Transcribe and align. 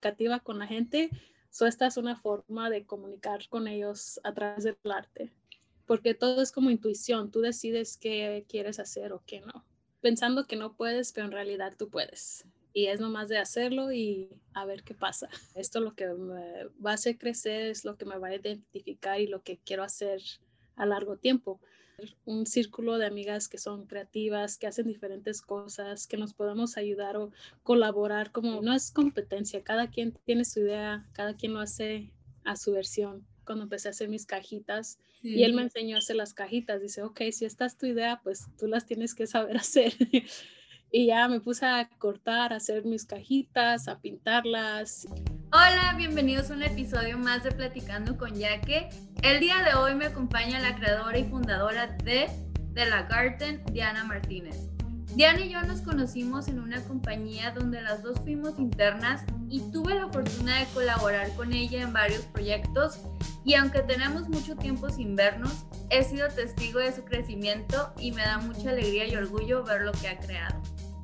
comunicativa 0.00 0.40
con 0.40 0.58
la 0.58 0.66
gente. 0.66 1.10
So, 1.50 1.66
esta 1.66 1.86
es 1.86 1.96
una 1.96 2.16
forma 2.16 2.70
de 2.70 2.84
comunicar 2.84 3.48
con 3.48 3.66
ellos 3.68 4.20
a 4.22 4.32
través 4.32 4.64
del 4.64 4.76
arte, 4.84 5.32
porque 5.86 6.14
todo 6.14 6.40
es 6.42 6.52
como 6.52 6.70
intuición, 6.70 7.30
tú 7.30 7.40
decides 7.40 7.96
qué 7.96 8.44
quieres 8.48 8.78
hacer 8.78 9.12
o 9.12 9.22
qué 9.26 9.40
no, 9.40 9.64
pensando 10.00 10.46
que 10.46 10.56
no 10.56 10.76
puedes, 10.76 11.12
pero 11.12 11.26
en 11.26 11.32
realidad 11.32 11.74
tú 11.76 11.88
puedes. 11.90 12.46
Y 12.72 12.86
es 12.86 13.00
nomás 13.00 13.28
de 13.28 13.38
hacerlo 13.38 13.90
y 13.90 14.30
a 14.54 14.64
ver 14.64 14.84
qué 14.84 14.94
pasa. 14.94 15.28
Esto 15.56 15.80
lo 15.80 15.94
que 15.96 16.06
me 16.06 16.66
va 16.84 16.92
a 16.92 16.94
hacer 16.94 17.18
crecer, 17.18 17.62
es 17.66 17.84
lo 17.84 17.96
que 17.96 18.04
me 18.04 18.16
va 18.16 18.28
a 18.28 18.36
identificar 18.36 19.20
y 19.20 19.26
lo 19.26 19.42
que 19.42 19.58
quiero 19.58 19.82
hacer 19.82 20.22
a 20.76 20.86
largo 20.86 21.16
tiempo 21.16 21.60
un 22.24 22.46
círculo 22.46 22.98
de 22.98 23.06
amigas 23.06 23.48
que 23.48 23.58
son 23.58 23.86
creativas, 23.86 24.58
que 24.58 24.66
hacen 24.66 24.86
diferentes 24.86 25.42
cosas, 25.42 26.06
que 26.06 26.16
nos 26.16 26.34
podamos 26.34 26.76
ayudar 26.76 27.16
o 27.16 27.32
colaborar, 27.62 28.32
como 28.32 28.62
no 28.62 28.72
es 28.72 28.90
competencia, 28.90 29.62
cada 29.62 29.88
quien 29.88 30.12
tiene 30.24 30.44
su 30.44 30.60
idea, 30.60 31.08
cada 31.12 31.34
quien 31.34 31.54
lo 31.54 31.60
hace 31.60 32.12
a 32.44 32.56
su 32.56 32.72
versión. 32.72 33.26
Cuando 33.44 33.64
empecé 33.64 33.88
a 33.88 33.90
hacer 33.90 34.08
mis 34.08 34.26
cajitas 34.26 34.98
y 35.22 35.42
él 35.42 35.54
me 35.54 35.62
enseñó 35.62 35.96
a 35.96 35.98
hacer 35.98 36.16
las 36.16 36.34
cajitas, 36.34 36.80
dice, 36.80 37.02
ok, 37.02 37.20
si 37.32 37.44
esta 37.44 37.66
es 37.66 37.76
tu 37.76 37.86
idea, 37.86 38.20
pues 38.22 38.46
tú 38.58 38.66
las 38.66 38.86
tienes 38.86 39.14
que 39.14 39.26
saber 39.26 39.56
hacer. 39.58 39.92
y 40.92 41.06
ya 41.06 41.28
me 41.28 41.40
puse 41.40 41.66
a 41.66 41.88
cortar, 41.98 42.52
a 42.52 42.56
hacer 42.56 42.84
mis 42.84 43.04
cajitas, 43.04 43.88
a 43.88 44.00
pintarlas. 44.00 45.06
Hola, 45.52 45.94
bienvenidos 45.96 46.48
a 46.52 46.54
un 46.54 46.62
episodio 46.62 47.18
más 47.18 47.42
de 47.42 47.50
Platicando 47.50 48.16
con 48.16 48.36
Yaque. 48.36 48.88
El 49.20 49.40
día 49.40 49.64
de 49.64 49.74
hoy 49.74 49.96
me 49.96 50.06
acompaña 50.06 50.60
la 50.60 50.76
creadora 50.76 51.18
y 51.18 51.24
fundadora 51.24 51.88
de 52.04 52.28
The 52.72 52.86
La 52.86 53.02
Garden, 53.02 53.64
Diana 53.72 54.04
Martínez. 54.04 54.68
Diana 55.16 55.40
y 55.40 55.50
yo 55.50 55.60
nos 55.62 55.80
conocimos 55.80 56.46
en 56.46 56.60
una 56.60 56.80
compañía 56.84 57.50
donde 57.50 57.82
las 57.82 58.04
dos 58.04 58.20
fuimos 58.20 58.60
internas 58.60 59.24
y 59.48 59.58
tuve 59.72 59.96
la 59.96 60.06
fortuna 60.06 60.60
de 60.60 60.66
colaborar 60.66 61.34
con 61.34 61.52
ella 61.52 61.82
en 61.82 61.92
varios 61.92 62.22
proyectos 62.26 63.00
y 63.44 63.54
aunque 63.54 63.80
tenemos 63.80 64.28
mucho 64.28 64.54
tiempo 64.54 64.88
sin 64.88 65.16
vernos, 65.16 65.64
he 65.90 66.04
sido 66.04 66.28
testigo 66.28 66.78
de 66.78 66.94
su 66.94 67.04
crecimiento 67.04 67.92
y 67.98 68.12
me 68.12 68.22
da 68.22 68.38
mucha 68.38 68.70
alegría 68.70 69.08
y 69.08 69.16
orgullo 69.16 69.64
ver 69.64 69.82
lo 69.82 69.90
que 69.90 70.10
ha 70.10 70.18
creado. 70.20 70.62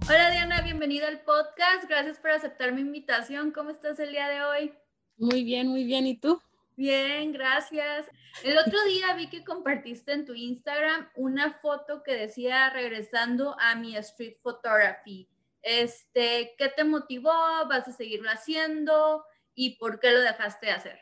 Hola 0.08 0.30
Diana, 0.30 0.62
bienvenida 0.62 1.08
al 1.08 1.22
podcast. 1.22 1.88
Gracias 1.88 2.20
por 2.20 2.30
aceptar 2.30 2.72
mi 2.72 2.80
invitación. 2.80 3.50
¿Cómo 3.50 3.70
estás 3.70 3.98
el 3.98 4.12
día 4.12 4.28
de 4.28 4.44
hoy? 4.44 4.72
Muy 5.16 5.42
bien, 5.42 5.66
muy 5.66 5.82
bien. 5.82 6.06
¿Y 6.06 6.16
tú? 6.16 6.40
Bien, 6.76 7.32
gracias. 7.32 8.06
El 8.44 8.56
otro 8.56 8.84
día 8.84 9.14
vi 9.14 9.28
que 9.28 9.44
compartiste 9.44 10.12
en 10.12 10.24
tu 10.24 10.32
Instagram 10.32 11.08
una 11.16 11.54
foto 11.54 12.04
que 12.04 12.14
decía 12.14 12.70
regresando 12.70 13.56
a 13.58 13.74
mi 13.74 13.96
street 13.96 14.36
photography. 14.44 15.28
Este, 15.60 16.54
¿qué 16.56 16.68
te 16.68 16.84
motivó? 16.84 17.32
¿Vas 17.68 17.88
a 17.88 17.92
seguirlo 17.92 18.30
haciendo? 18.30 19.24
¿Y 19.56 19.76
por 19.76 19.98
qué 19.98 20.12
lo 20.12 20.20
dejaste 20.20 20.66
de 20.66 20.72
hacer? 20.72 21.00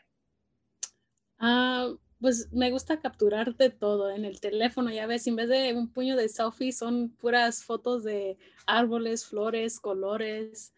Ah, 1.39 1.91
pues 2.25 2.51
me 2.55 2.71
gusta 2.71 3.01
capturar 3.01 3.55
de 3.55 3.69
todo 3.69 4.09
en 4.09 4.25
el 4.25 4.41
teléfono, 4.41 4.91
ya 4.91 5.07
ves, 5.07 5.27
en 5.27 5.37
vez 5.37 5.47
de 5.47 5.75
un 5.75 5.93
puño 5.93 6.17
de 6.17 6.31
selfie 6.31 6.73
son 6.73 7.11
puras 7.11 7.63
fotos 7.63 8.03
de 8.03 8.39
árboles, 8.65 9.27
flores, 9.27 9.79
colores. 9.79 10.73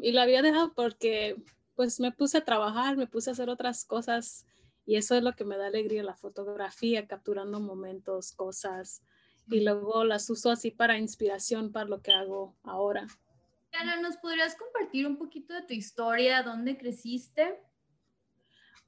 y 0.00 0.12
lo 0.12 0.20
había 0.22 0.40
dejado 0.40 0.72
porque 0.72 1.36
pues 1.74 2.00
me 2.00 2.10
puse 2.10 2.38
a 2.38 2.44
trabajar, 2.46 2.96
me 2.96 3.06
puse 3.06 3.28
a 3.28 3.34
hacer 3.34 3.50
otras 3.50 3.84
cosas 3.84 4.46
y 4.86 4.96
eso 4.96 5.14
es 5.14 5.22
lo 5.22 5.34
que 5.34 5.44
me 5.44 5.58
da 5.58 5.66
alegría, 5.66 6.02
la 6.02 6.16
fotografía, 6.16 7.06
capturando 7.06 7.60
momentos, 7.60 8.32
cosas 8.32 9.02
y 9.50 9.60
luego 9.60 10.06
las 10.06 10.30
uso 10.30 10.50
así 10.50 10.70
para 10.70 10.96
inspiración 10.96 11.70
para 11.70 11.84
lo 11.84 12.00
que 12.00 12.12
hago 12.12 12.56
ahora. 12.62 13.06
Ana, 13.72 14.00
¿nos 14.00 14.16
podrías 14.16 14.56
compartir 14.56 15.06
un 15.06 15.18
poquito 15.18 15.52
de 15.52 15.60
tu 15.60 15.74
historia? 15.74 16.42
¿Dónde 16.42 16.78
creciste? 16.78 17.60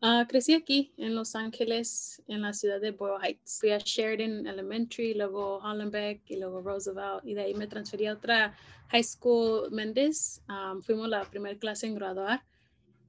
Uh, 0.00 0.24
crecí 0.28 0.54
aquí 0.54 0.92
en 0.96 1.16
Los 1.16 1.34
Ángeles, 1.34 2.22
en 2.28 2.42
la 2.42 2.52
ciudad 2.52 2.80
de 2.80 2.92
Boyle 2.92 3.18
Heights. 3.20 3.58
Fui 3.58 3.70
a 3.70 3.78
Sheridan 3.78 4.46
Elementary, 4.46 5.12
luego 5.14 5.58
Hollenbeck 5.58 6.22
y 6.30 6.36
luego 6.36 6.60
Roosevelt. 6.60 7.24
Y 7.24 7.34
de 7.34 7.42
ahí 7.42 7.54
me 7.54 7.66
transferí 7.66 8.06
a 8.06 8.12
otra 8.12 8.54
high 8.90 9.02
school, 9.02 9.72
Méndez. 9.72 10.40
Um, 10.48 10.80
fuimos 10.82 11.08
la 11.08 11.24
primera 11.24 11.58
clase 11.58 11.88
en 11.88 11.96
graduar. 11.96 12.44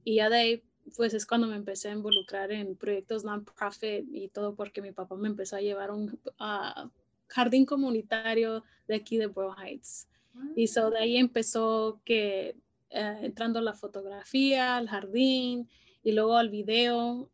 Y 0.02 0.16
ya 0.16 0.28
de 0.28 0.36
ahí, 0.36 0.64
pues 0.96 1.14
es 1.14 1.26
cuando 1.26 1.46
me 1.46 1.54
empecé 1.54 1.90
a 1.90 1.92
involucrar 1.92 2.50
en 2.50 2.74
proyectos 2.74 3.22
non-profit 3.22 4.06
y 4.10 4.28
todo 4.28 4.56
porque 4.56 4.82
mi 4.82 4.90
papá 4.90 5.14
me 5.14 5.28
empezó 5.28 5.54
a 5.54 5.60
llevar 5.60 5.90
a 5.90 5.94
un 5.94 6.18
uh, 6.40 6.90
jardín 7.28 7.66
comunitario 7.66 8.64
de 8.88 8.96
aquí 8.96 9.16
de 9.16 9.26
Boyle 9.26 9.54
Heights. 9.56 10.08
Y 10.56 10.66
so 10.66 10.90
de 10.90 10.98
ahí 10.98 11.16
empezó 11.18 12.00
que 12.04 12.56
uh, 12.90 13.24
entrando 13.24 13.60
la 13.60 13.74
fotografía, 13.74 14.76
al 14.76 14.88
jardín 14.88 15.68
y 16.02 16.12
luego 16.12 16.36
al 16.36 16.48
video 16.48 17.30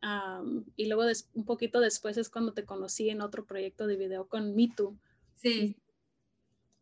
y 0.77 0.87
luego 0.87 1.05
un 1.35 1.45
poquito 1.45 1.81
después 1.81 2.17
es 2.17 2.29
cuando 2.29 2.53
te 2.53 2.65
conocí 2.65 3.11
en 3.11 3.21
otro 3.21 3.45
proyecto 3.45 3.87
de 3.87 3.97
video 3.97 4.27
con 4.29 4.55
MeToo. 4.55 4.97
Sí. 5.35 5.77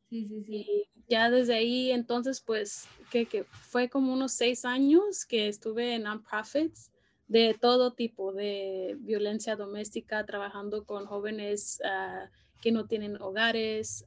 Sí, 0.09 0.29
sí, 0.29 0.45
sí. 0.45 0.55
Y 0.57 0.89
ya 1.09 1.31
desde 1.31 1.55
ahí 1.55 1.91
entonces 1.91 2.41
pues 2.41 2.87
que, 3.11 3.27
que 3.27 3.45
fue 3.45 3.89
como 3.89 4.13
unos 4.13 4.33
seis 4.33 4.65
años 4.65 5.25
que 5.27 5.49
estuve 5.49 5.95
en 5.95 6.05
non-profits 6.05 6.91
de 7.27 7.57
todo 7.59 7.93
tipo 7.93 8.33
de 8.33 8.97
violencia 9.01 9.57
doméstica, 9.57 10.25
trabajando 10.25 10.85
con 10.85 11.07
jóvenes 11.07 11.81
ah, 11.85 12.31
que 12.61 12.73
no 12.73 12.87
tienen 12.87 13.21
hogares, 13.21 14.07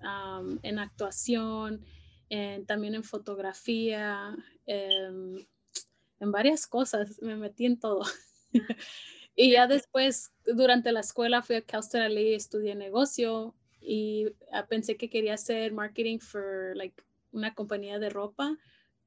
en 0.64 0.80
actuación, 0.80 1.86
también 2.66 2.96
en 2.96 3.04
fotografía. 3.04 4.36
Em, 4.66 5.46
en 6.20 6.32
varias 6.32 6.68
cosas, 6.68 7.22
me 7.22 7.36
metí 7.36 7.66
en 7.66 7.80
todo. 7.80 8.04
y 9.36 9.52
ya 9.52 9.68
después, 9.68 10.34
durante 10.46 10.92
la 10.92 11.02
escuela, 11.02 11.42
fui 11.42 11.56
a 11.58 11.62
Cal 11.62 11.82
State 11.82 12.10
LA 12.10 12.36
estudié 12.36 12.76
negocio 12.76 13.56
y 13.80 14.28
ah, 14.52 14.66
pensé 14.68 14.98
que 14.98 15.10
quería 15.10 15.36
hacer 15.36 15.72
marketing 15.72 16.20
for 16.20 16.76
like 16.76 17.02
una 17.32 17.54
compañía 17.54 18.00
de 18.00 18.10
ropa, 18.10 18.58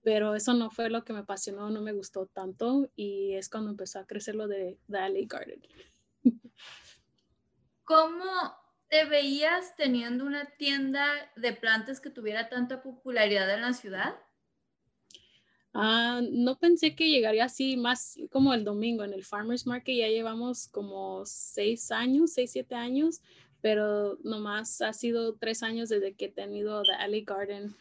pero 0.03 0.35
eso 0.35 0.55
no 0.55 0.71
fue 0.71 0.89
lo 0.89 1.05
que 1.05 1.13
me 1.13 1.21
apasionó, 1.21 1.71
no 1.71 1.83
me 1.83 1.93
gustó 1.93 2.27
tanto 2.27 2.91
y 2.97 3.35
es 3.35 3.49
cuando 3.49 3.71
empezó 3.71 3.99
a 3.99 4.07
crecer 4.07 4.35
lo 4.35 4.49
de 4.49 4.79
The 4.89 5.27
Garden. 5.27 5.63
¿Cómo 7.85 8.55
te 8.89 9.05
veías 9.05 9.75
teniendo 9.77 10.25
una 10.25 10.47
tienda 10.57 11.07
de 11.37 11.53
plantas 11.53 12.01
que 12.01 12.11
tuviera 12.11 12.49
tanta 12.49 12.83
popularidad 12.83 13.53
en 13.53 13.63
la 13.63 13.73
ciudad? 13.73 14.17
Ah, 15.73 16.21
no 16.31 16.59
pensé 16.59 16.97
que 16.97 17.09
llegaría 17.09 17.45
así 17.45 17.77
más 17.77 18.19
como 18.31 18.55
el 18.55 18.65
domingo 18.65 19.05
en 19.05 19.13
el 19.13 19.25
Farmers 19.25 19.67
Market. 19.67 19.97
Ya 19.97 20.09
llevamos 20.09 20.67
como 20.69 21.25
seis 21.27 21.93
años, 21.93 22.33
seis, 22.33 22.51
siete 22.53 22.75
años, 22.75 23.21
pero 23.61 24.19
nomás 24.25 24.81
ha 24.83 24.93
sido 24.93 25.37
tres 25.37 25.63
años 25.63 25.89
desde 25.89 26.15
que 26.15 26.27
he 26.27 26.31
tenido 26.31 26.83
The 26.83 26.93
Alley 26.95 27.25
Garden, 27.25 27.77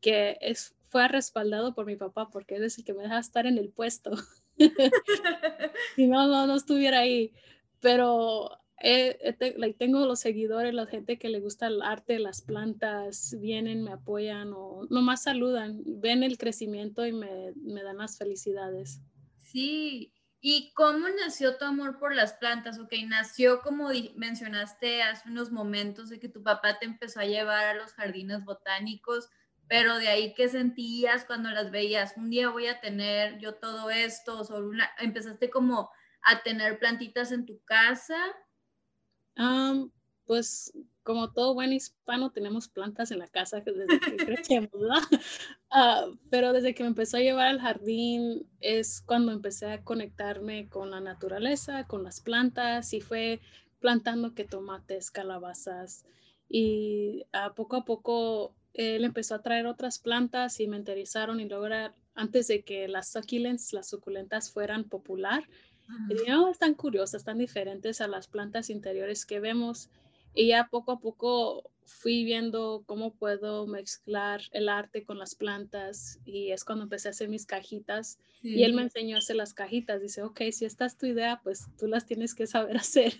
que 0.00 0.38
es, 0.40 0.74
fue 0.88 1.08
respaldado 1.08 1.74
por 1.74 1.86
mi 1.86 1.96
papá 1.96 2.28
porque 2.30 2.56
él 2.56 2.64
es 2.64 2.78
el 2.78 2.84
que 2.84 2.94
me 2.94 3.02
deja 3.02 3.18
estar 3.18 3.46
en 3.46 3.58
el 3.58 3.70
puesto. 3.70 4.12
si 5.96 6.06
no, 6.06 6.26
no, 6.28 6.46
no 6.46 6.54
estuviera 6.54 7.00
ahí. 7.00 7.32
Pero 7.80 8.50
eh, 8.80 9.74
tengo 9.78 10.06
los 10.06 10.20
seguidores, 10.20 10.72
la 10.72 10.86
gente 10.86 11.18
que 11.18 11.28
le 11.28 11.40
gusta 11.40 11.66
el 11.66 11.82
arte, 11.82 12.18
las 12.18 12.42
plantas, 12.42 13.34
vienen, 13.40 13.82
me 13.82 13.92
apoyan 13.92 14.52
o 14.54 14.86
nomás 14.90 15.22
saludan, 15.22 15.82
ven 15.84 16.22
el 16.22 16.38
crecimiento 16.38 17.04
y 17.06 17.12
me, 17.12 17.52
me 17.56 17.82
dan 17.82 17.98
las 17.98 18.18
felicidades. 18.18 19.00
Sí, 19.38 20.14
¿y 20.40 20.72
cómo 20.74 21.08
nació 21.08 21.56
tu 21.56 21.64
amor 21.64 21.98
por 21.98 22.14
las 22.14 22.34
plantas? 22.34 22.78
Ok, 22.78 22.92
nació 23.06 23.60
como 23.62 23.88
mencionaste 24.16 25.02
hace 25.02 25.28
unos 25.28 25.50
momentos 25.50 26.08
de 26.08 26.20
que 26.20 26.28
tu 26.28 26.42
papá 26.42 26.78
te 26.78 26.86
empezó 26.86 27.20
a 27.20 27.26
llevar 27.26 27.64
a 27.64 27.74
los 27.74 27.92
jardines 27.94 28.44
botánicos, 28.44 29.28
pero 29.66 29.98
de 29.98 30.08
ahí 30.08 30.34
qué 30.34 30.48
sentías 30.48 31.24
cuando 31.24 31.50
las 31.50 31.70
veías, 31.70 32.14
un 32.16 32.30
día 32.30 32.48
voy 32.50 32.68
a 32.68 32.80
tener 32.80 33.38
yo 33.38 33.54
todo 33.54 33.90
esto, 33.90 34.44
sobre 34.44 34.66
una, 34.66 34.88
empezaste 34.98 35.50
como 35.50 35.90
a 36.22 36.42
tener 36.42 36.78
plantitas 36.78 37.32
en 37.32 37.46
tu 37.46 37.62
casa 37.64 38.16
pues 40.26 40.72
como 41.02 41.32
todo 41.32 41.54
buen 41.54 41.72
hispano 41.72 42.30
tenemos 42.30 42.68
plantas 42.68 43.10
en 43.12 43.20
la 43.20 43.28
casa 43.28 43.60
desde 43.60 43.98
que 43.98 44.16
crecemos, 44.16 44.70
¿verdad? 44.72 44.98
Ah, 45.70 46.06
pero 46.30 46.54
desde 46.54 46.74
que 46.74 46.82
me 46.82 46.88
empezó 46.88 47.18
a 47.18 47.20
llevar 47.20 47.46
al 47.46 47.60
jardín 47.60 48.46
es 48.60 49.02
cuando 49.02 49.32
empecé 49.32 49.66
a 49.66 49.84
conectarme 49.84 50.66
con 50.70 50.90
la 50.90 51.00
naturaleza, 51.00 51.86
con 51.86 52.02
las 52.04 52.20
plantas 52.20 52.94
y 52.94 53.02
fue 53.02 53.40
plantando 53.78 54.34
que 54.34 54.44
tomates, 54.44 55.10
calabazas 55.10 56.06
y 56.48 57.26
a 57.32 57.54
poco 57.54 57.76
a 57.76 57.84
poco 57.84 58.54
él 58.72 59.04
empezó 59.04 59.34
a 59.34 59.42
traer 59.42 59.66
otras 59.66 59.98
plantas 59.98 60.60
y 60.60 60.68
me 60.68 60.76
interesaron 60.76 61.40
y 61.40 61.48
luego 61.48 61.66
antes 62.14 62.48
de 62.48 62.62
que 62.62 62.88
las 62.88 63.12
las 63.72 63.88
suculentas 63.88 64.50
fueran 64.50 64.84
popular, 64.84 65.44
y 66.08 66.28
no, 66.28 66.50
están 66.50 66.74
curiosas, 66.74 67.20
están 67.20 67.38
diferentes 67.38 68.00
a 68.00 68.08
las 68.08 68.28
plantas 68.28 68.70
interiores 68.70 69.26
que 69.26 69.40
vemos. 69.40 69.90
Y 70.34 70.48
ya 70.48 70.68
poco 70.70 70.92
a 70.92 71.00
poco 71.00 71.70
fui 71.84 72.24
viendo 72.24 72.84
cómo 72.86 73.14
puedo 73.14 73.66
mezclar 73.66 74.42
el 74.52 74.68
arte 74.68 75.04
con 75.04 75.18
las 75.18 75.34
plantas 75.34 76.20
y 76.24 76.52
es 76.52 76.64
cuando 76.64 76.84
empecé 76.84 77.08
a 77.08 77.10
hacer 77.12 77.28
mis 77.28 77.46
cajitas 77.46 78.18
y 78.42 78.62
él 78.62 78.74
me 78.74 78.82
enseñó 78.82 79.16
a 79.16 79.18
hacer 79.18 79.36
las 79.36 79.54
cajitas. 79.54 80.00
Dice, 80.00 80.22
ok, 80.22 80.42
si 80.52 80.64
esta 80.64 80.84
es 80.84 80.96
tu 80.96 81.06
idea, 81.06 81.40
pues 81.42 81.66
tú 81.78 81.86
las 81.86 82.06
tienes 82.06 82.34
que 82.34 82.46
saber 82.46 82.76
hacer. 82.76 83.14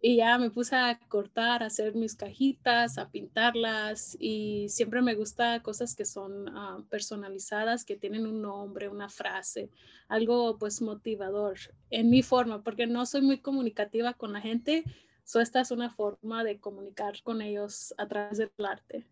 Y 0.00 0.16
ya 0.16 0.38
me 0.38 0.50
puse 0.50 0.76
a 0.76 0.98
cortar, 1.08 1.62
a 1.62 1.66
hacer 1.66 1.94
mis 1.94 2.14
cajitas, 2.14 2.98
a 2.98 3.10
pintarlas 3.10 4.16
y 4.20 4.68
siempre 4.68 5.02
me 5.02 5.14
gusta 5.14 5.60
cosas 5.62 5.94
que 5.96 6.04
son 6.04 6.48
ah, 6.56 6.78
personalizadas, 6.88 7.84
que 7.84 7.96
tienen 7.96 8.26
un 8.26 8.42
nombre, 8.42 8.88
una 8.88 9.08
frase, 9.08 9.70
algo 10.08 10.58
pues 10.58 10.80
motivador 10.80 11.58
en 11.90 12.10
mi 12.10 12.22
forma, 12.22 12.62
porque 12.62 12.86
no 12.86 13.06
soy 13.06 13.22
muy 13.22 13.38
comunicativa 13.38 14.14
con 14.14 14.32
la 14.32 14.40
gente 14.40 14.84
So, 15.28 15.40
esta 15.40 15.60
es 15.60 15.70
una 15.70 15.90
forma 15.90 16.42
de 16.42 16.58
comunicar 16.58 17.22
con 17.22 17.42
ellos 17.42 17.92
a 17.98 18.08
través 18.08 18.38
del 18.38 18.50
arte. 18.66 19.06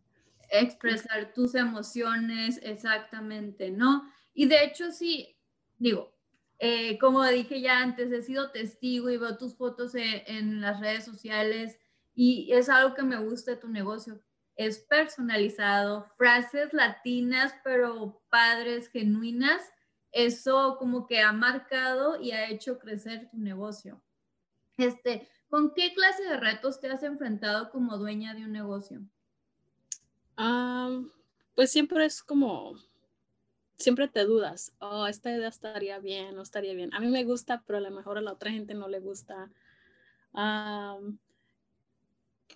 Expresar 0.49 1.35
tus 1.35 1.55
emociones, 1.55 2.59
exactamente, 2.63 3.71
¿no? 3.71 4.11
Y 4.33 4.47
de 4.47 4.65
hecho, 4.65 4.93
sí, 4.93 5.37
digo, 5.77 6.16
eh, 6.59 6.99
como 6.99 7.25
dije 7.25 7.61
ya 7.61 7.81
antes, 7.81 8.11
he 8.13 8.23
sido 8.23 8.51
testigo 8.51 9.11
y 9.11 9.19
veo 9.19 9.37
tus 9.37 9.57
fotos 9.57 9.95
en, 9.95 10.23
en 10.27 10.61
las 10.61 10.81
redes 10.81 11.05
sociales 11.05 11.79
y 12.15 12.53
es 12.53 12.69
algo 12.69 12.95
que 12.95 13.03
me 13.03 13.19
gusta 13.19 13.53
de 13.53 13.57
tu 13.59 13.69
negocio. 13.69 14.23
Es 14.57 14.79
personalizado, 14.79 16.07
frases 16.17 16.73
latinas, 16.73 17.55
pero 17.63 18.23
padres, 18.31 18.89
genuinas. 18.89 19.63
Eso 20.13 20.77
como 20.79 21.07
que 21.07 21.21
ha 21.21 21.33
marcado 21.33 22.19
y 22.21 22.31
ha 22.31 22.49
hecho 22.49 22.79
crecer 22.79 23.29
tu 23.31 23.37
negocio. 23.37 24.03
Este, 24.79 25.29
¿Con 25.49 25.75
qué 25.75 25.95
clase 25.95 26.25
de 26.25 26.39
retos 26.39 26.81
te 26.81 26.91
has 26.91 27.03
enfrentado 27.03 27.71
como 27.71 27.99
dueña 27.99 28.35
de 28.35 28.45
un 28.45 28.53
negocio? 28.53 29.01
pues 31.55 31.73
siempre 31.73 32.05
es 32.05 32.23
como, 32.23 32.75
siempre 33.79 34.09
te 34.09 34.25
dudas, 34.25 34.73
oh, 34.79 35.07
esta 35.07 35.31
idea 35.31 35.49
estaría 35.49 35.99
bien, 35.99 36.35
no 36.35 36.43
estaría 36.43 36.75
bien. 36.75 36.93
A 36.95 37.01
mí 37.01 37.09
me 37.09 37.25
gusta, 37.25 37.63
pero 37.67 37.79
a 37.79 37.83
lo 37.83 37.91
mejor 37.91 38.19
a 38.19 38.23
la 38.23 38.33
otra 38.33 38.51
gente 38.51 38.75
no 38.75 38.89
le 38.89 39.01
gusta. 39.01 39.51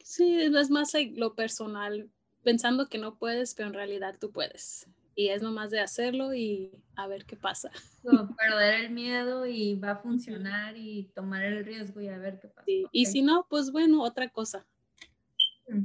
sí, 0.02 0.40
es 0.40 0.70
más 0.70 0.92
lo 1.14 1.34
personal, 1.34 2.10
pensando 2.42 2.88
que 2.88 2.98
no 2.98 3.16
puedes, 3.16 3.54
pero 3.54 3.68
en 3.68 3.74
realidad 3.74 4.16
tú 4.18 4.30
puedes 4.32 4.88
y 5.20 5.28
es 5.28 5.42
nomás 5.42 5.70
de 5.70 5.80
hacerlo 5.80 6.34
y 6.34 6.70
a 6.96 7.06
ver 7.06 7.26
qué 7.26 7.36
pasa. 7.36 7.70
perder 8.38 8.86
el 8.86 8.90
miedo 8.90 9.46
y 9.46 9.74
va 9.74 9.92
a 9.92 9.96
funcionar 9.96 10.76
y 10.76 11.10
tomar 11.14 11.42
el 11.44 11.64
riesgo 11.64 12.00
y 12.00 12.08
a 12.08 12.16
ver 12.16 12.38
qué 12.40 12.48
pasa. 12.48 12.66
Y 12.66 13.06
si 13.06 13.20
no, 13.20 13.46
pues 13.48 13.70
bueno, 13.70 14.02
otra 14.02 14.30
cosa. 14.30 14.66
Mm. 15.68 15.82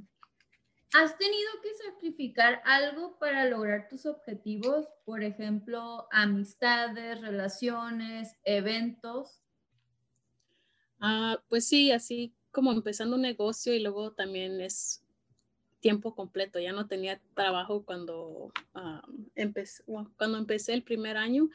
¿Has 0.98 1.18
tenido 1.18 1.50
que 1.62 1.76
sacrificar 1.76 2.62
algo 2.64 3.20
para 3.20 3.44
lograr 3.50 3.90
tus 3.90 4.06
objetivos? 4.06 4.88
Por 5.04 5.24
ejemplo, 5.24 6.08
amistades, 6.10 7.20
relaciones, 7.20 8.38
eventos. 8.46 9.42
Ah, 11.02 11.44
pues 11.50 11.68
sí, 11.68 11.92
así 11.92 12.34
como 12.50 12.72
empezando 12.72 13.18
un 13.18 13.24
negocio 13.24 13.74
y 13.74 13.82
luego 13.82 14.14
también 14.14 14.62
es 14.62 15.04
tiempo 15.82 16.16
completo, 16.16 16.60
ya 16.60 16.72
no 16.72 16.88
tenía 16.88 17.20
trabajo 17.34 17.84
cuando, 17.84 18.54
empecé, 19.36 19.84
cuando 20.18 20.38
empecé 20.38 20.76
el 20.76 20.84
primer 20.84 21.18
año, 21.18 21.50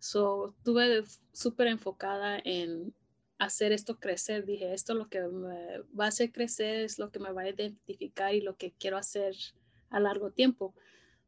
so, 0.00 0.50
estuve 0.58 1.02
súper 1.32 1.68
enfocada 1.68 2.38
en 2.44 2.94
hacer 3.44 3.72
esto 3.72 3.98
crecer. 3.98 4.46
Dije, 4.46 4.72
esto 4.72 4.92
es 4.92 4.98
lo 4.98 5.08
que 5.08 5.20
me 5.20 5.80
va 5.98 6.06
a 6.06 6.08
hacer 6.08 6.32
crecer, 6.32 6.80
es 6.80 6.98
lo 6.98 7.10
que 7.10 7.18
me 7.18 7.32
va 7.32 7.42
a 7.42 7.48
identificar 7.48 8.34
y 8.34 8.40
lo 8.40 8.56
que 8.56 8.72
quiero 8.72 8.96
hacer 8.96 9.34
a 9.90 10.00
largo 10.00 10.30
tiempo. 10.30 10.74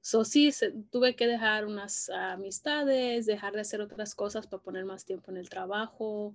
So, 0.01 0.25
sí, 0.25 0.51
tuve 0.91 1.17
que 1.17 1.27
dejar 1.27 1.67
unas 1.67 2.11
amistades, 2.11 3.27
dejar 3.27 3.55
de 3.55 3.63
hacer 3.63 3.81
otras 3.81 4.15
cosas 4.15 4.47
para 4.47 4.63
poner 4.63 4.85
más 4.85 5.05
tiempo 5.05 5.31
en 5.31 5.39
el 5.39 5.49
trabajo 5.49 6.35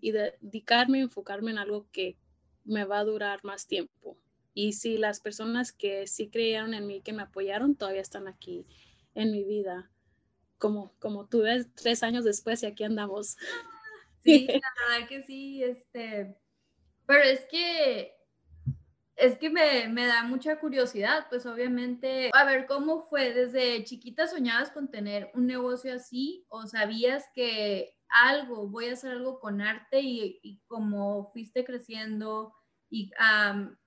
y 0.00 0.10
dedicarme, 0.10 1.00
enfocarme 1.00 1.52
en 1.52 1.58
algo 1.58 1.86
que 1.92 2.16
me 2.64 2.84
va 2.84 2.98
a 2.98 3.04
durar 3.04 3.40
más 3.44 3.66
tiempo. 3.66 4.18
Y 4.52 4.72
si 4.72 4.98
las 4.98 5.20
personas 5.20 5.72
que 5.72 6.06
sí 6.08 6.28
creyeron 6.28 6.74
en 6.74 6.86
mí, 6.86 7.00
que 7.00 7.12
me 7.12 7.22
apoyaron, 7.22 7.76
todavía 7.76 8.00
están 8.02 8.26
aquí 8.26 8.66
en 9.14 9.30
mi 9.30 9.44
vida. 9.44 9.90
Como, 10.58 10.92
como 10.98 11.26
tú 11.26 11.42
ves, 11.42 11.68
tres 11.74 12.02
años 12.02 12.24
después 12.24 12.62
y 12.62 12.66
aquí 12.66 12.84
andamos. 12.84 13.36
Sí, 14.22 14.46
la 14.62 14.88
verdad 14.88 15.08
que 15.08 15.22
sí, 15.22 15.62
este, 15.62 16.36
pero 17.06 17.22
es 17.22 17.44
que, 17.46 18.14
es 19.16 19.38
que 19.38 19.50
me, 19.50 19.88
me 19.88 20.06
da 20.06 20.22
mucha 20.22 20.58
curiosidad, 20.60 21.26
pues 21.28 21.46
obviamente, 21.46 22.30
a 22.32 22.44
ver, 22.44 22.66
¿cómo 22.66 23.06
fue? 23.08 23.32
¿Desde 23.32 23.84
chiquita 23.84 24.26
soñabas 24.26 24.70
con 24.70 24.90
tener 24.90 25.30
un 25.34 25.46
negocio 25.46 25.94
así 25.94 26.44
o 26.48 26.66
sabías 26.66 27.28
que 27.34 27.96
algo, 28.08 28.68
voy 28.68 28.88
a 28.88 28.94
hacer 28.94 29.12
algo 29.12 29.38
con 29.40 29.60
arte 29.60 30.00
y, 30.00 30.40
y 30.42 30.60
como 30.66 31.30
fuiste 31.32 31.64
creciendo, 31.64 32.54
y 32.90 33.10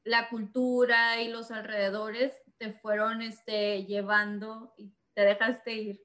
la 0.06 0.30
cultura 0.30 1.21
y 1.21 1.27
los 1.27 1.51
alrededores 1.51 2.33
te 2.57 2.71
fueron 2.71 3.21
este, 3.21 3.83
llevando 3.85 4.74
y 4.77 4.94
te 5.13 5.21
dejaste 5.21 5.74
ir? 5.74 6.01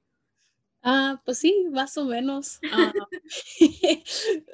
Ah, 0.83 1.21
pues 1.25 1.39
sí, 1.39 1.67
más 1.71 1.97
o 1.97 2.05
menos. 2.05 2.59
Ah, 2.71 2.91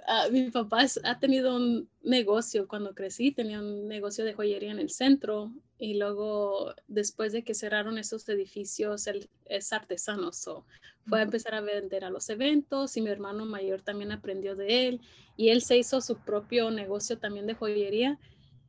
ah, 0.08 0.28
mi 0.32 0.50
papá 0.52 0.86
ha 1.04 1.20
tenido 1.20 1.56
un 1.56 1.90
negocio 2.04 2.68
cuando 2.68 2.94
crecí, 2.94 3.32
tenía 3.32 3.60
un 3.60 3.88
negocio 3.88 4.26
de 4.26 4.34
joyería 4.34 4.72
en 4.72 4.80
el 4.80 4.90
centro 4.90 5.54
y 5.78 5.96
luego 5.96 6.74
después 6.88 7.32
de 7.34 7.44
que 7.44 7.54
cerraron 7.54 7.98
esos 7.98 8.28
edificios, 8.30 9.08
él 9.08 9.30
es 9.46 9.74
artesano, 9.74 10.32
so, 10.32 10.66
fue 11.08 11.20
a 11.20 11.24
empezar 11.24 11.54
a 11.56 11.62
vender 11.62 12.04
a 12.04 12.10
los 12.10 12.30
eventos 12.30 12.98
y 12.98 13.02
mi 13.02 13.10
hermano 13.10 13.46
mayor 13.46 13.82
también 13.82 14.12
aprendió 14.12 14.56
de 14.56 14.88
él 14.88 15.02
y 15.38 15.50
él 15.50 15.62
se 15.62 15.78
hizo 15.78 16.02
su 16.02 16.18
propio 16.18 16.72
negocio 16.72 17.18
también 17.18 17.46
de 17.46 17.56
joyería 17.56 18.20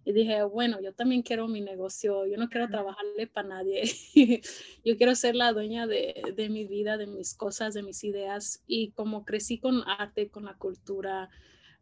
y 0.07 0.13
dije, 0.13 0.45
bueno, 0.45 0.81
yo 0.81 0.95
también 0.95 1.23
quiero 1.23 1.49
mi 1.49 1.61
negocio, 1.61 2.27
yo 2.27 2.37
no 2.37 2.49
quiero 2.49 2.69
trabajarle 2.69 3.27
para 3.27 3.49
nadie, 3.49 3.83
yo 4.85 4.97
quiero 4.97 5.17
ser 5.17 5.35
la 5.35 5.53
dueña 5.53 5.89
de, 5.89 6.23
de, 6.37 6.49
mi 6.49 6.65
vida, 6.65 6.97
de 6.97 7.09
mis 7.09 7.35
cosas, 7.35 7.75
de 7.75 7.83
mis 7.83 8.05
ideas. 8.05 8.63
Y 8.69 8.93
como 8.93 9.25
crecí 9.25 9.59
con 9.59 9.83
arte, 9.85 10.29
con 10.29 10.45
la 10.45 10.55
cultura, 10.55 11.29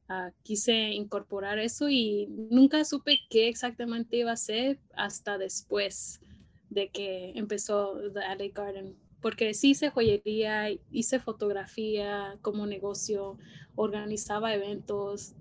uh, 0.09 0.33
quise 0.43 0.73
incorporar 0.73 1.59
eso 1.59 1.91
y 1.91 2.27
nunca 2.51 2.83
supe 2.87 3.19
qué 3.29 3.49
exactamente 3.49 4.17
iba 4.17 4.33
a 4.33 4.37
ser 4.37 4.79
hasta 4.97 5.37
después 5.37 6.19
de 6.71 6.89
que 6.89 7.33
empezó 7.35 8.01
The 8.15 8.21
Alley 8.21 8.53
Garden. 8.55 8.97
Porque 9.21 9.53
sí 9.53 9.73
hice 9.73 9.91
joyería, 9.91 10.71
hice 10.91 11.21
fotografía 11.21 12.39
como 12.41 12.65
negocio, 12.65 13.37
organizaba 13.75 14.55
eventos, 14.55 15.35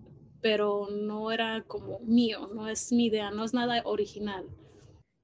pero 0.43 0.89
no 0.91 1.31
era 1.31 1.63
como 1.63 1.99
mío, 2.01 2.49
no 2.53 2.67
es 2.67 2.91
mi 2.91 3.05
idea, 3.05 3.31
no 3.31 3.45
es 3.45 3.53
nada 3.53 3.81
original. 3.85 4.45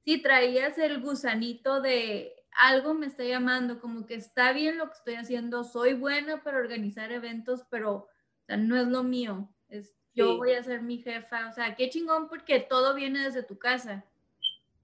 Sí, 0.05 0.21
traías 0.21 0.77
el 0.77 1.01
gusanito 1.01 1.81
de 1.81 2.33
algo 2.57 2.93
me 2.93 3.05
está 3.05 3.25
llamando, 3.25 3.81
como 3.81 4.05
que 4.05 4.15
está 4.15 4.53
bien 4.53 4.77
lo 4.77 4.88
que 4.88 4.93
estoy 4.93 5.15
haciendo, 5.15 5.65
soy 5.65 5.93
buena 5.93 6.41
para 6.41 6.57
organizar 6.57 7.11
eventos, 7.11 7.65
pero 7.69 8.07
no 8.47 8.79
es 8.79 8.88
lo 8.88 9.03
mío, 9.03 9.49
es, 9.67 9.93
yo 10.15 10.38
voy 10.38 10.53
a 10.53 10.63
ser 10.63 10.81
mi 10.81 10.99
jefa, 10.99 11.49
o 11.49 11.51
sea, 11.51 11.75
qué 11.75 11.89
chingón 11.89 12.29
porque 12.29 12.61
todo 12.61 12.95
viene 12.95 13.23
desde 13.23 13.43
tu 13.43 13.59
casa. 13.59 14.05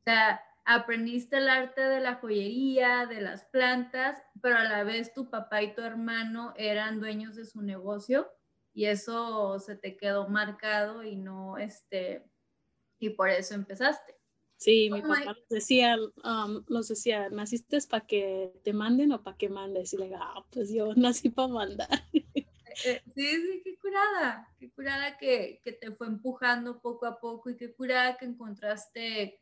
O 0.02 0.04
sea, 0.04 0.44
aprendiste 0.66 1.38
el 1.38 1.50
arte 1.50 1.82
de 1.82 2.02
la 2.02 2.16
joyería, 2.16 3.06
de 3.06 3.22
las 3.22 3.46
plantas, 3.46 4.22
pero 4.42 4.58
a 4.58 4.64
la 4.64 4.84
vez 4.84 5.14
tu 5.14 5.30
papá 5.30 5.64
y 5.64 5.74
tu 5.74 5.82
hermano 5.82 6.54
eran 6.58 7.00
dueños 7.00 7.36
de 7.36 7.46
su 7.46 7.62
negocio 7.62 8.30
y 8.76 8.86
eso 8.86 9.58
se 9.60 9.78
te 9.78 9.96
quedó 9.96 10.28
marcado 10.28 11.02
y 11.02 11.16
no, 11.16 11.58
este, 11.58 12.24
y 13.00 13.10
por 13.10 13.30
eso 13.30 13.56
empezaste. 13.56 14.16
Sí, 14.58 14.90
mi 14.92 15.02
papá 15.02 15.24
nos 15.26 15.48
decía, 15.50 15.98
um, 15.98 16.64
nos 16.68 16.90
decía, 16.90 17.30
¿naciste 17.30 17.78
para 17.90 18.06
que 18.06 18.54
te 18.64 18.74
manden 18.74 19.14
o 19.14 19.24
para 19.24 19.38
que 19.38 19.48
mandes? 19.50 19.94
Y 19.94 19.98
le 19.98 20.06
digo, 20.06 20.18
ah, 20.20 20.46
pues 20.52 20.72
yo 20.74 20.94
nací 20.96 21.30
para 21.30 21.48
mandar. 21.48 21.90
Eh, 22.84 23.02
sí, 23.16 23.42
sí, 23.42 23.62
qué 23.64 23.78
curada, 23.78 24.54
qué 24.60 24.70
curada 24.70 25.18
que, 25.18 25.62
que 25.64 25.72
te 25.72 25.92
fue 25.92 26.08
empujando 26.08 26.82
poco 26.82 27.06
a 27.06 27.22
poco 27.22 27.50
y 27.50 27.56
qué 27.56 27.74
curada 27.74 28.18
que 28.18 28.26
encontraste 28.26 29.40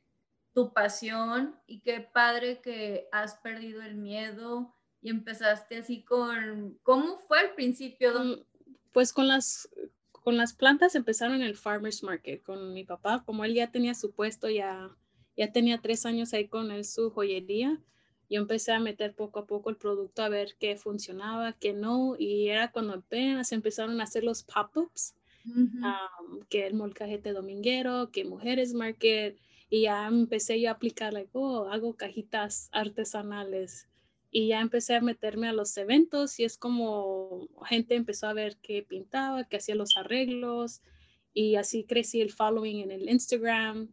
tu 0.54 0.72
pasión 0.72 1.60
y 1.66 1.82
qué 1.82 2.00
padre 2.02 2.62
que 2.62 3.08
has 3.12 3.38
perdido 3.38 3.82
el 3.82 3.96
miedo 3.96 4.76
y 5.02 5.10
empezaste 5.10 5.78
así 5.78 6.04
con, 6.04 6.80
¿cómo 6.84 7.18
fue 7.28 7.40
al 7.40 7.56
principio? 7.56 8.46
Pues 8.94 9.12
con 9.12 9.28
las, 9.28 9.70
con 10.12 10.38
las 10.38 10.54
plantas 10.54 10.96
empezaron 10.96 11.36
en 11.36 11.42
el 11.42 11.58
farmer's 11.58 12.04
market 12.04 12.42
con 12.44 12.74
mi 12.74 12.86
papá, 12.86 13.24
como 13.26 13.44
él 13.44 13.54
ya 13.54 13.72
tenía 13.72 13.94
su 13.94 14.14
puesto, 14.14 14.50
ya, 14.50 14.96
ya 15.36 15.52
tenía 15.52 15.82
tres 15.82 16.06
años 16.06 16.34
ahí 16.34 16.48
con 16.48 16.72
él 16.72 16.86
su 16.86 17.10
joyería. 17.10 17.82
Yo 18.30 18.40
empecé 18.40 18.72
a 18.72 18.80
meter 18.80 19.14
poco 19.16 19.40
a 19.40 19.46
poco 19.46 19.70
el 19.70 19.76
producto 19.76 20.24
a 20.24 20.30
ver 20.30 20.56
qué 20.60 20.78
funcionaba, 20.78 21.54
qué 21.54 21.74
no, 21.74 22.16
y 22.18 22.48
era 22.48 22.72
cuando 22.72 22.94
apenas 22.94 23.52
empezaron 23.52 24.00
a 24.00 24.06
hacer 24.06 24.24
los 24.24 24.44
pop-ups 24.44 25.16
que 26.50 26.66
el 26.66 26.74
molcajete 26.74 27.34
dominguero, 27.34 28.12
que 28.12 28.24
mujeres 28.24 28.74
market, 28.74 29.38
y 29.70 29.84
ya 29.84 30.08
empecé 30.08 30.62
yo 30.62 30.70
a 30.70 30.74
aplicar, 30.74 31.14
like, 31.14 31.32
oh, 31.34 31.68
hago 31.70 31.96
cajitas 31.96 32.70
artesanales. 32.72 33.90
Y 34.36 34.48
ya 34.48 34.62
empecé 34.62 34.96
a 34.96 35.02
meterme 35.02 35.48
a 35.48 35.54
los 35.54 35.78
eventos 35.78 36.40
y 36.40 36.44
es 36.44 36.58
como 36.58 37.48
gente 37.68 37.94
empezó 37.94 38.26
a 38.26 38.34
ver 38.34 38.58
que 38.58 38.82
pintaba, 38.82 39.44
que 39.44 39.58
hacía 39.58 39.76
los 39.76 39.96
arreglos 39.96 40.82
y 41.34 41.56
así 41.56 41.86
crecí 41.86 42.20
el 42.20 42.32
following 42.32 42.82
en 42.82 42.92
el 42.92 43.10
Instagram. 43.10 43.92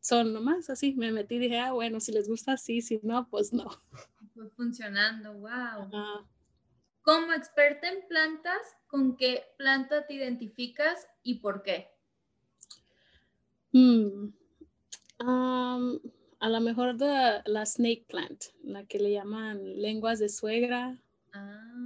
son 0.00 0.32
nomás 0.32 0.70
así, 0.70 0.94
me 0.94 1.10
metí 1.10 1.34
y 1.34 1.38
dije, 1.40 1.58
ah, 1.58 1.72
bueno, 1.72 1.98
si 1.98 2.12
les 2.12 2.28
gusta 2.28 2.52
así, 2.52 2.80
si 2.80 3.00
no, 3.02 3.28
pues 3.28 3.52
no. 3.52 3.68
Fue 4.34 4.48
funcionando, 4.50 5.34
wow. 5.34 5.90
Como 7.02 7.32
experta 7.32 7.88
en 7.88 8.06
plantas, 8.06 8.76
¿con 8.86 9.16
qué 9.16 9.42
planta 9.58 10.06
te 10.06 10.14
identificas 10.14 11.08
y 11.24 11.40
por 11.40 11.64
qué? 11.64 11.88
Mm, 13.72 14.28
a 16.38 16.48
lo 16.48 16.60
mejor 16.60 16.96
de 16.96 17.42
la 17.46 17.64
snake 17.64 18.04
plant, 18.08 18.44
la 18.62 18.84
que 18.84 18.98
le 18.98 19.12
llaman 19.12 19.80
lenguas 19.80 20.18
de 20.18 20.28
suegra 20.28 20.98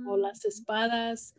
o 0.07 0.16
las 0.16 0.45
ah. 0.45 0.49
espadas, 0.49 1.35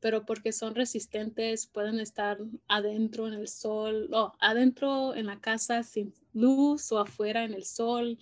pero 0.00 0.24
porque 0.24 0.52
son 0.52 0.74
resistentes, 0.74 1.66
pueden 1.66 2.00
estar 2.00 2.38
adentro 2.66 3.28
en 3.28 3.34
el 3.34 3.48
sol, 3.48 4.08
o 4.12 4.32
adentro 4.40 5.14
en 5.14 5.26
la 5.26 5.40
casa 5.40 5.82
sin 5.82 6.12
luz 6.32 6.90
o 6.92 6.98
afuera 6.98 7.44
en 7.44 7.54
el 7.54 7.64
sol. 7.64 8.18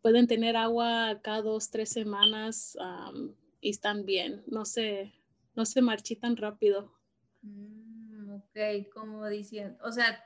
Pueden 0.00 0.26
tener 0.26 0.56
agua 0.56 1.20
cada 1.22 1.42
dos, 1.42 1.70
tres 1.70 1.90
semanas 1.90 2.76
y 3.60 3.70
están 3.70 4.04
bien, 4.04 4.42
no 4.46 4.64
se, 4.64 5.12
no 5.54 5.64
se 5.64 5.80
marchitan 5.80 6.36
rápido. 6.36 6.92
Mm, 7.42 8.30
ok, 8.32 8.88
como 8.92 9.26
diciendo, 9.28 9.78
o 9.84 9.92
sea, 9.92 10.24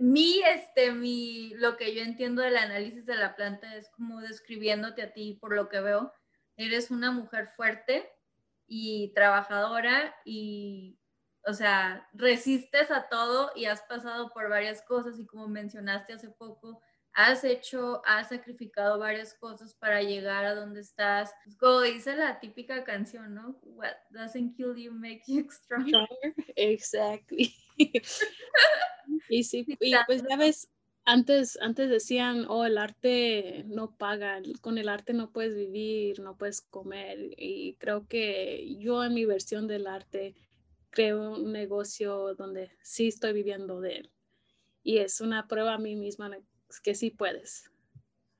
mi, 0.00 0.40
este, 0.42 0.92
mi, 0.92 1.50
lo 1.54 1.76
que 1.76 1.94
yo 1.94 2.02
entiendo 2.02 2.42
del 2.42 2.56
análisis 2.56 3.06
de 3.06 3.16
la 3.16 3.36
planta 3.36 3.74
es 3.76 3.88
como 3.90 4.20
describiéndote 4.20 5.02
a 5.02 5.12
ti, 5.12 5.38
por 5.40 5.54
lo 5.54 5.68
que 5.68 5.80
veo, 5.80 6.12
eres 6.56 6.90
una 6.90 7.10
mujer 7.10 7.50
fuerte 7.56 8.10
y 8.66 9.12
trabajadora 9.14 10.14
y, 10.24 10.98
o 11.46 11.52
sea, 11.52 12.08
resistes 12.12 12.90
a 12.90 13.08
todo 13.08 13.52
y 13.54 13.66
has 13.66 13.82
pasado 13.82 14.30
por 14.30 14.48
varias 14.48 14.82
cosas 14.82 15.18
y 15.18 15.26
como 15.26 15.48
mencionaste 15.48 16.14
hace 16.14 16.30
poco, 16.30 16.80
has 17.14 17.44
hecho, 17.44 18.00
has 18.06 18.30
sacrificado 18.30 18.98
varias 18.98 19.34
cosas 19.34 19.74
para 19.74 20.02
llegar 20.02 20.44
a 20.44 20.54
donde 20.54 20.80
estás. 20.80 21.32
como 21.58 21.82
dice 21.82 22.16
la 22.16 22.40
típica 22.40 22.84
canción, 22.84 23.34
¿no? 23.34 23.58
What 23.62 23.94
doesn't 24.10 24.56
kill 24.56 24.74
you 24.76 24.92
makes 24.92 25.24
you 25.26 25.46
stronger. 25.50 26.06
Exactly. 26.56 27.54
y 29.28 29.44
sí, 29.44 29.64
y 29.68 29.94
pues 30.06 30.22
ya 30.28 30.36
ves, 30.36 30.68
antes, 31.04 31.58
antes 31.60 31.90
decían, 31.90 32.46
oh, 32.48 32.64
el 32.64 32.78
arte 32.78 33.64
no 33.66 33.96
paga, 33.96 34.40
con 34.60 34.78
el 34.78 34.88
arte 34.88 35.12
no 35.12 35.32
puedes 35.32 35.56
vivir, 35.56 36.20
no 36.20 36.36
puedes 36.36 36.60
comer. 36.60 37.34
Y 37.36 37.74
creo 37.74 38.06
que 38.06 38.76
yo 38.78 39.02
en 39.02 39.14
mi 39.14 39.24
versión 39.24 39.66
del 39.66 39.86
arte 39.86 40.34
creo 40.90 41.32
un 41.32 41.52
negocio 41.52 42.34
donde 42.34 42.70
sí 42.82 43.08
estoy 43.08 43.32
viviendo 43.32 43.80
de 43.80 43.96
él. 43.96 44.12
Y 44.84 44.98
es 44.98 45.20
una 45.20 45.48
prueba 45.48 45.74
a 45.74 45.78
mí 45.78 45.96
misma 45.96 46.30
que 46.82 46.94
sí 46.94 47.10
puedes. 47.10 47.70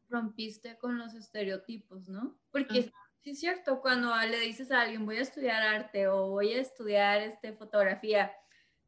Rompiste 0.09 0.77
con 0.79 0.99
los 0.99 1.15
estereotipos, 1.15 2.09
¿no? 2.09 2.39
Porque 2.51 2.93
sí 3.23 3.31
es 3.31 3.41
cierto, 3.41 3.81
cuando 3.81 4.15
le 4.17 4.39
dices 4.41 4.71
a 4.71 4.83
alguien 4.83 5.07
voy 5.07 5.17
a 5.17 5.23
estudiar 5.23 5.63
arte 5.63 6.07
o 6.09 6.29
voy 6.29 6.53
a 6.53 6.61
estudiar 6.61 7.23
este, 7.23 7.53
fotografía, 7.55 8.33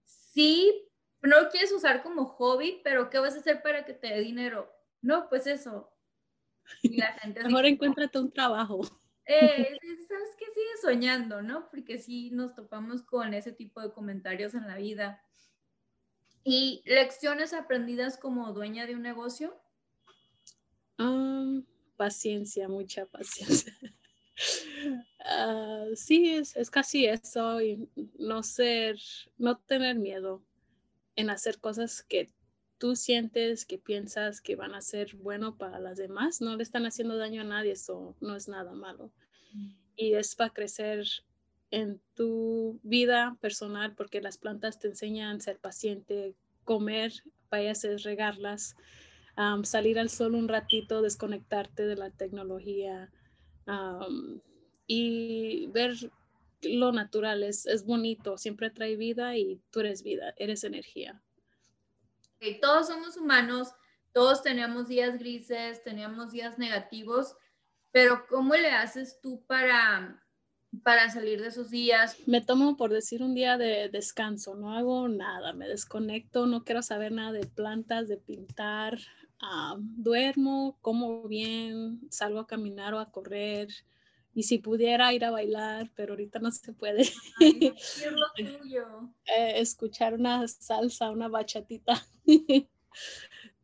sí, 0.05 0.89
no 1.29 1.43
lo 1.43 1.51
quieres 1.51 1.73
usar 1.73 2.03
como 2.03 2.27
hobby, 2.27 2.81
pero 2.85 3.11
¿qué 3.11 3.19
vas 3.19 3.35
a 3.35 3.39
hacer 3.39 3.63
para 3.63 3.85
que 3.85 3.95
te 3.95 4.09
dé 4.09 4.21
dinero? 4.21 4.71
No, 5.01 5.29
pues 5.29 5.47
eso. 5.47 5.91
Y 6.83 6.97
la 6.97 7.13
gente 7.21 7.45
Mejor 7.45 7.67
encuéntrate 7.67 8.19
un 8.19 8.33
trabajo. 8.33 8.81
Eh, 9.27 9.79
Sabes 10.09 10.37
que 10.39 10.47
sigue 10.47 10.77
soñando, 10.83 11.43
¿no? 11.43 11.69
Porque 11.71 11.99
sí 11.99 12.31
nos 12.31 12.55
topamos 12.55 13.03
con 13.03 13.35
ese 13.35 13.53
tipo 13.53 13.81
de 13.81 13.93
comentarios 13.93 14.55
en 14.55 14.67
la 14.67 14.77
vida. 14.77 15.23
¿Y 16.43 16.83
lecciones 16.85 17.55
aprendidas 17.55 18.19
como 18.19 18.53
dueña 18.53 18.87
de 18.87 18.95
un 18.95 19.03
negocio? 19.03 19.59
paciencia, 21.97 22.69
mucha 22.69 23.07
paciencia. 23.07 23.73
Ah, 25.27 25.87
sí, 25.95 26.35
es, 26.35 26.55
es, 26.57 26.69
casi 26.69 27.07
eso 27.07 27.63
y 27.63 27.89
no 28.19 28.43
ser, 28.43 28.99
no 29.39 29.57
tener 29.57 29.97
miedo 29.97 30.43
en 31.17 31.31
hacer 31.31 31.59
cosas 31.59 32.03
que 32.03 32.31
tú 32.79 32.97
sientes, 32.97 33.65
que 33.65 33.79
piensas 33.79 34.41
que 34.41 34.57
van 34.57 34.75
a 34.75 34.83
ser 34.83 35.17
bueno 35.17 35.57
para 35.57 35.79
las 35.79 35.97
demás. 35.97 36.41
No 36.41 36.57
le 36.57 36.63
están 36.63 36.87
haciendo 36.87 37.17
daño 37.17 37.43
a 37.43 37.45
nadie, 37.45 37.73
eso 37.73 38.17
no 38.21 38.37
es 38.37 38.49
nada 38.49 38.73
malo. 38.73 39.13
Y 39.97 40.15
es 40.15 40.35
para 40.35 40.51
crecer 40.51 41.07
en 41.71 42.01
tu 42.15 42.81
vida 42.83 43.37
personal 43.41 43.95
porque 43.95 44.21
las 44.21 44.39
plantas 44.39 44.79
te 44.79 44.89
enseñan 44.89 45.37
a 45.37 45.41
ser 45.41 45.59
paciente, 45.59 46.35
comer, 46.65 47.13
vayas 47.51 47.85
a 47.85 47.97
regarlas, 47.97 48.77
salir 49.63 49.99
al 49.99 50.11
sol 50.11 50.35
un 50.35 50.49
ratito, 50.49 51.03
desconectarte 51.03 51.87
de 51.87 51.97
la 51.97 52.11
tecnología 52.11 53.11
y 54.87 55.67
ver 55.69 55.95
lo 56.65 56.93
natural. 56.93 57.43
Es, 57.43 57.67
es 57.67 57.85
bonito, 57.85 58.39
siempre 58.39 58.71
trae 58.71 58.97
vida 58.97 59.37
y 59.37 59.61
tú 59.71 59.81
eres 59.81 60.03
vida, 60.03 60.35
eres 60.37 60.65
energía. 60.65 61.23
todos 62.61 62.89
somos 62.89 63.17
humanos, 63.17 63.73
todos 64.13 64.43
tenemos 64.43 64.89
días 64.89 65.19
grises, 65.19 65.83
tenemos 65.83 66.33
días 66.33 66.59
negativos, 66.59 67.37
pero 67.91 68.27
¿cómo 68.29 68.55
le 68.55 68.71
haces 68.71 69.21
tú 69.21 69.45
para 69.47 70.21
para 70.83 71.11
salir 71.11 71.41
de 71.41 71.49
esos 71.49 71.71
días? 71.71 72.17
Me 72.27 72.41
tomo, 72.41 72.77
por 72.77 72.93
decir, 72.93 73.23
un 73.23 73.35
día 73.35 73.57
de 73.59 73.89
descanso, 73.89 74.55
no 74.55 74.73
hago 74.73 75.09
nada, 75.09 75.53
me 75.53 75.69
desconecto, 75.69 76.47
no 76.47 76.65
quiero 76.65 76.83
saber 76.83 77.13
nada 77.13 77.33
de 77.33 77.47
plantas, 77.47 78.09
de 78.09 78.17
pintar, 78.17 78.99
ah, 79.41 79.77
duermo, 79.79 80.79
como 80.81 81.23
bien, 81.29 82.01
salgo 82.11 82.41
a 82.41 82.47
caminar 82.47 82.95
o 82.95 82.99
a 82.99 83.11
correr. 83.11 83.69
Y 84.35 84.43
si 84.43 84.59
pudiera 84.59 85.13
ir 85.15 85.25
a 85.25 85.31
bailar, 85.31 85.91
pero 85.95 86.15
ahorita 86.15 86.39
no 86.41 86.51
se 86.51 86.73
puede. 86.73 87.05
Eh, 89.27 89.61
escuchar 89.61 90.15
una 90.15 90.47
salsa, 90.49 91.11
una 91.11 91.29
bachatita. 91.29 92.05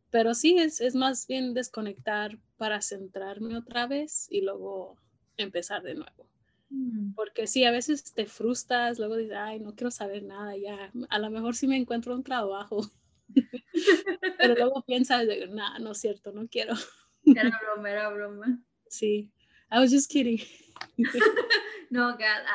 pero 0.09 0.33
sí, 0.33 0.57
es, 0.57 0.81
es 0.81 0.95
más 0.95 1.27
bien 1.27 1.53
desconectar 1.53 2.37
para 2.57 2.81
centrarme 2.81 3.57
otra 3.57 3.87
vez 3.87 4.27
y 4.29 4.41
luego 4.41 4.97
empezar 5.37 5.83
de 5.83 5.95
nuevo. 5.95 6.27
Mm. 6.69 7.13
Porque 7.15 7.47
sí, 7.47 7.65
a 7.65 7.71
veces 7.71 8.13
te 8.13 8.25
frustras, 8.25 8.97
luego 8.97 9.17
dices, 9.17 9.37
ay, 9.37 9.59
no 9.59 9.75
quiero 9.75 9.91
saber 9.91 10.23
nada, 10.23 10.55
ya, 10.55 10.91
a 11.09 11.19
lo 11.19 11.29
mejor 11.29 11.55
sí 11.55 11.67
me 11.67 11.77
encuentro 11.77 12.15
un 12.15 12.23
trabajo. 12.23 12.89
Pero 14.37 14.55
luego 14.55 14.83
piensas, 14.83 15.25
nada, 15.49 15.79
no 15.79 15.91
es 15.91 15.97
cierto, 15.97 16.31
no 16.31 16.47
quiero. 16.47 16.73
Era 17.25 17.59
broma, 17.61 17.91
era 17.91 18.09
broma. 18.09 18.59
Sí, 18.87 19.31
I 19.71 19.79
was 19.79 19.91
just 19.91 20.09
kidding. 20.09 20.41
no, 21.89 22.17
gada. 22.17 22.45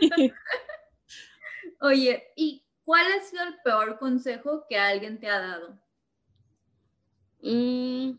Oye, 1.80 2.22
¿y 2.36 2.64
cuál 2.84 3.06
ha 3.12 3.22
sido 3.22 3.42
el 3.44 3.56
peor 3.64 3.98
consejo 3.98 4.64
que 4.68 4.78
alguien 4.78 5.18
te 5.18 5.28
ha 5.28 5.40
dado? 5.40 5.78
Mm, 7.42 8.12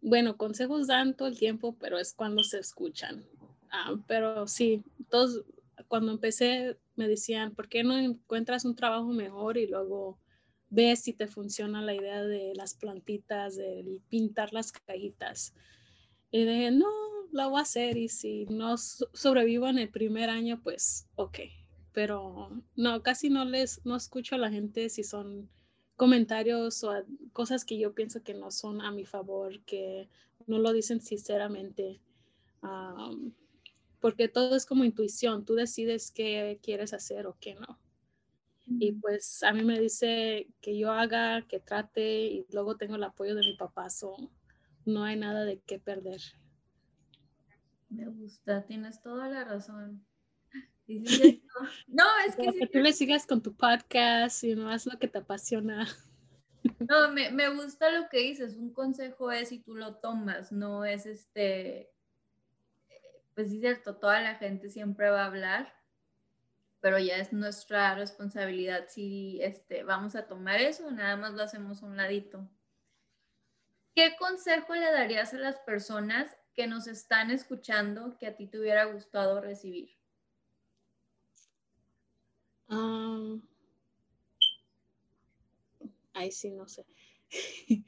bueno, 0.00 0.36
consejos 0.36 0.86
dan 0.86 1.14
todo 1.14 1.28
el 1.28 1.38
tiempo, 1.38 1.76
pero 1.78 1.98
es 1.98 2.12
cuando 2.12 2.42
se 2.42 2.58
escuchan. 2.58 3.24
Ah, 3.70 3.94
pero 4.06 4.46
sí, 4.46 4.82
todos 5.08 5.44
cuando 5.86 6.12
empecé 6.12 6.76
me 6.96 7.08
decían, 7.08 7.54
¿por 7.54 7.68
qué 7.68 7.84
no 7.84 7.96
encuentras 7.96 8.64
un 8.64 8.74
trabajo 8.74 9.08
mejor 9.08 9.56
y 9.56 9.66
luego 9.66 10.18
ves 10.70 11.02
si 11.02 11.12
te 11.12 11.28
funciona 11.28 11.80
la 11.82 11.94
idea 11.94 12.22
de 12.24 12.52
las 12.54 12.74
plantitas, 12.74 13.56
de 13.56 14.00
pintar 14.08 14.52
las 14.52 14.72
cajitas? 14.72 15.54
Y 16.30 16.44
dije, 16.44 16.70
no, 16.70 16.86
lo 17.32 17.50
voy 17.50 17.58
a 17.58 17.62
hacer 17.62 17.96
y 17.96 18.08
si 18.08 18.46
no 18.46 18.76
sobrevivo 18.76 19.68
en 19.68 19.78
el 19.78 19.88
primer 19.88 20.30
año, 20.30 20.60
pues 20.62 21.08
ok. 21.16 21.38
Pero 21.92 22.50
no, 22.76 23.02
casi 23.02 23.30
no 23.30 23.44
les, 23.44 23.84
no 23.84 23.96
escucho 23.96 24.34
a 24.34 24.38
la 24.38 24.50
gente 24.50 24.88
si 24.88 25.02
son 25.02 25.48
comentarios 25.96 26.84
o 26.84 26.92
cosas 27.32 27.64
que 27.64 27.78
yo 27.78 27.94
pienso 27.94 28.22
que 28.22 28.34
no 28.34 28.50
son 28.50 28.80
a 28.82 28.92
mi 28.92 29.04
favor, 29.04 29.60
que 29.64 30.08
no 30.46 30.58
lo 30.58 30.72
dicen 30.72 31.00
sinceramente 31.00 32.00
porque 34.00 34.28
todo 34.28 34.56
es 34.56 34.66
como 34.66 34.84
intuición, 34.84 35.44
tú 35.44 35.54
decides 35.54 36.10
qué 36.10 36.58
quieres 36.62 36.92
hacer 36.92 37.26
o 37.26 37.36
qué 37.40 37.54
no. 37.54 37.78
Y 38.66 38.92
pues 38.92 39.42
a 39.42 39.52
mí 39.52 39.64
me 39.64 39.80
dice 39.80 40.48
que 40.60 40.76
yo 40.76 40.92
haga, 40.92 41.46
que 41.48 41.58
trate 41.58 42.26
y 42.26 42.46
luego 42.52 42.76
tengo 42.76 42.96
el 42.96 43.04
apoyo 43.04 43.34
de 43.34 43.40
mi 43.40 43.56
papá, 43.56 43.88
so 43.88 44.14
no 44.84 45.04
hay 45.04 45.16
nada 45.16 45.44
de 45.44 45.60
qué 45.60 45.78
perder. 45.78 46.20
Me 47.88 48.06
gusta, 48.06 48.66
tienes 48.66 49.00
toda 49.02 49.28
la 49.28 49.44
razón. 49.44 50.04
no, 51.86 52.04
es 52.26 52.36
que, 52.36 52.58
que 52.58 52.66
tú 52.66 52.78
le 52.78 52.92
sigas 52.92 53.26
con 53.26 53.42
tu 53.42 53.54
podcast 53.54 54.42
y 54.44 54.54
no 54.54 54.70
haz 54.70 54.86
lo 54.86 54.98
que 54.98 55.08
te 55.08 55.18
apasiona. 55.18 55.86
No, 56.80 57.10
me, 57.12 57.30
me, 57.30 57.48
gusta 57.50 57.90
lo 57.90 58.08
que 58.08 58.18
dices. 58.18 58.56
Un 58.56 58.72
consejo 58.72 59.30
es 59.30 59.50
si 59.50 59.60
tú 59.60 59.74
lo 59.74 59.96
tomas, 59.96 60.52
no 60.52 60.84
es 60.84 61.06
este. 61.06 61.90
Pues 63.34 63.52
es 63.52 63.60
cierto, 63.60 63.96
toda 63.96 64.20
la 64.20 64.34
gente 64.36 64.68
siempre 64.68 65.10
va 65.10 65.22
a 65.22 65.26
hablar, 65.26 65.72
pero 66.80 66.98
ya 66.98 67.16
es 67.18 67.32
nuestra 67.32 67.94
responsabilidad 67.94 68.86
si 68.88 69.38
este, 69.42 69.84
vamos 69.84 70.16
a 70.16 70.26
tomar 70.26 70.60
eso, 70.60 70.90
nada 70.90 71.16
más 71.16 71.34
lo 71.34 71.42
hacemos 71.42 71.82
a 71.82 71.86
un 71.86 71.96
ladito. 71.96 72.48
¿Qué 73.98 74.14
consejo 74.16 74.76
le 74.76 74.92
darías 74.92 75.34
a 75.34 75.38
las 75.38 75.58
personas 75.58 76.30
que 76.54 76.68
nos 76.68 76.86
están 76.86 77.32
escuchando 77.32 78.16
que 78.16 78.28
a 78.28 78.36
ti 78.36 78.46
te 78.46 78.60
hubiera 78.60 78.84
gustado 78.84 79.40
recibir? 79.40 79.90
Um, 82.68 83.42
ay, 86.12 86.30
sí, 86.30 86.52
no 86.52 86.68
sé. 86.68 86.86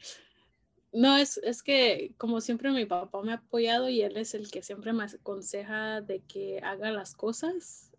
no, 0.93 1.17
es, 1.17 1.39
es, 1.45 1.63
que 1.63 2.13
como 2.19 2.41
siempre 2.41 2.73
mi 2.73 2.87
papá 2.87 3.23
me 3.23 3.31
ha 3.31 3.37
apoyado 3.37 3.89
y 3.89 4.03
él 4.03 4.17
es 4.17 4.35
el 4.35 4.51
que 4.51 4.65
siempre 4.65 4.93
me 4.93 5.05
aconseja 5.05 6.01
de 6.01 6.25
que 6.25 6.59
haga 6.65 6.91
las 6.91 7.15
cosas 7.15 7.93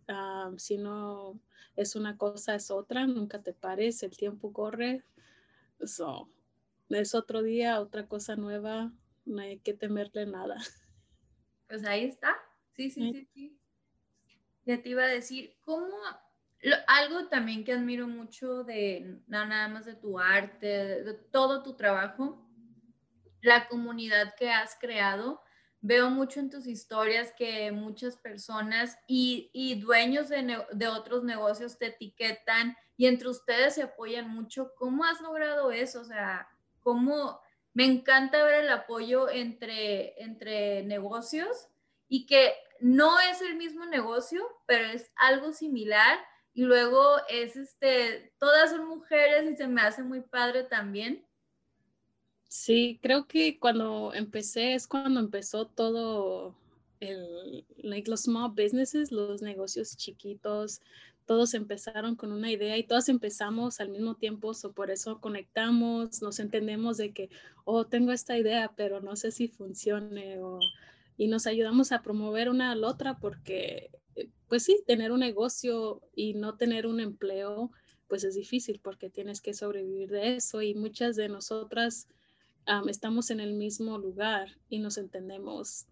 si 0.57 0.77
no 0.77 1.39
es 1.77 1.95
una 1.95 2.17
cosa, 2.17 2.55
es 2.55 2.71
otra, 2.71 3.07
nunca 3.07 3.41
te 3.41 3.53
pares, 3.53 4.03
el 4.03 4.17
tiempo 4.17 4.51
corre. 4.51 5.05
So, 5.85 6.29
es 6.97 7.15
otro 7.15 7.41
día, 7.41 7.79
otra 7.79 8.07
cosa 8.07 8.35
nueva, 8.35 8.91
no 9.25 9.41
hay 9.41 9.59
que 9.59 9.73
temerle 9.73 10.25
nada. 10.25 10.57
Pues 11.67 11.85
ahí 11.85 12.05
está. 12.05 12.35
Sí, 12.73 12.89
sí, 12.89 13.11
sí, 13.13 13.29
sí. 13.33 13.59
Ya 14.65 14.81
te 14.81 14.89
iba 14.89 15.03
a 15.03 15.07
decir, 15.07 15.57
¿cómo? 15.61 15.87
algo 16.87 17.27
también 17.27 17.63
que 17.63 17.73
admiro 17.73 18.07
mucho 18.07 18.63
de 18.63 19.19
nada 19.27 19.67
más 19.67 19.85
de 19.85 19.95
tu 19.95 20.19
arte, 20.19 20.67
de 20.67 21.13
todo 21.13 21.63
tu 21.63 21.75
trabajo, 21.75 22.47
la 23.41 23.67
comunidad 23.67 24.35
que 24.37 24.51
has 24.51 24.75
creado 24.79 25.41
veo 25.81 26.11
mucho 26.11 26.39
en 26.39 26.51
tus 26.51 26.67
historias 26.67 27.33
que 27.35 27.71
muchas 27.71 28.15
personas 28.15 28.99
y, 29.07 29.81
dueños 29.81 30.29
de, 30.29 30.87
otros 30.87 31.23
negocios 31.23 31.79
te 31.79 31.87
etiquetan 31.87 32.77
y 32.95 33.07
entre 33.07 33.29
ustedes 33.29 33.75
se 33.75 33.81
apoyan 33.81 34.29
mucho. 34.29 34.73
¿Cómo 34.75 35.03
has 35.03 35.19
logrado 35.21 35.71
eso? 35.71 36.01
O 36.01 36.05
sea, 36.05 36.47
¿cómo? 36.81 37.39
Me 37.73 37.85
encanta 37.85 38.43
ver 38.43 38.65
el 38.65 38.69
apoyo 38.69 39.29
entre, 39.29 40.21
entre 40.21 40.83
negocios 40.83 41.69
y 42.07 42.25
que 42.25 42.53
no 42.79 43.19
es 43.19 43.41
el 43.41 43.55
mismo 43.55 43.85
negocio, 43.85 44.45
pero 44.65 44.85
es 44.85 45.11
algo 45.15 45.53
similar 45.53 46.19
y 46.53 46.63
luego 46.63 47.17
es 47.29 47.55
este, 47.55 48.33
todas 48.37 48.71
son 48.71 48.85
mujeres 48.87 49.49
y 49.49 49.55
se 49.55 49.67
me 49.67 49.81
hace 49.81 50.03
muy 50.03 50.21
padre 50.21 50.63
también 50.63 51.25
Sí, 52.51 52.99
creo 53.01 53.27
que 53.27 53.57
cuando 53.59 54.13
empecé 54.13 54.73
es 54.73 54.85
cuando 54.85 55.21
empezó 55.21 55.67
todo 55.67 56.53
el, 56.99 57.65
like 57.77 58.11
los 58.11 58.23
small 58.23 58.51
businesses, 58.51 59.09
los 59.09 59.41
negocios 59.41 59.95
chiquitos, 59.95 60.81
todos 61.25 61.53
empezaron 61.53 62.15
con 62.15 62.31
una 62.31 62.51
idea 62.51 62.77
y 62.77 62.83
todos 62.83 63.09
empezamos 63.09 63.79
al 63.79 63.89
mismo 63.89 64.15
tiempo, 64.15 64.53
so 64.53 64.73
por 64.73 64.91
eso 64.91 65.19
conectamos, 65.19 66.21
nos 66.21 66.39
entendemos 66.39 66.97
de 66.97 67.13
que, 67.13 67.29
oh, 67.63 67.85
tengo 67.85 68.11
esta 68.11 68.37
idea, 68.37 68.73
pero 68.75 69.01
no 69.01 69.15
sé 69.15 69.31
si 69.31 69.47
funcione, 69.47 70.39
y 71.17 71.27
nos 71.27 71.47
ayudamos 71.47 71.91
a 71.91 72.01
promover 72.01 72.49
una 72.49 72.71
a 72.71 72.75
la 72.75 72.87
otra 72.87 73.17
porque, 73.19 73.91
eh, 74.15 74.29
pues 74.47 74.63
sí, 74.63 74.83
tener 74.87 75.11
un 75.11 75.19
negocio 75.19 76.01
y 76.15 76.33
no 76.33 76.57
tener 76.57 76.87
un 76.87 76.99
empleo, 76.99 77.71
pues 78.07 78.23
es 78.23 78.35
difícil 78.35 78.79
porque 78.83 79.09
tienes 79.09 79.39
que 79.39 79.53
sobrevivir 79.53 80.09
de 80.09 80.35
eso 80.35 80.61
y 80.61 80.73
muchas 80.73 81.15
de 81.15 81.29
nosotras 81.29 82.07
estamos 82.87 83.31
en 83.31 83.39
el 83.39 83.53
mismo 83.53 83.97
lugar 83.97 84.57
y 84.69 84.79
nos 84.79 84.97
entendemos. 84.97 85.87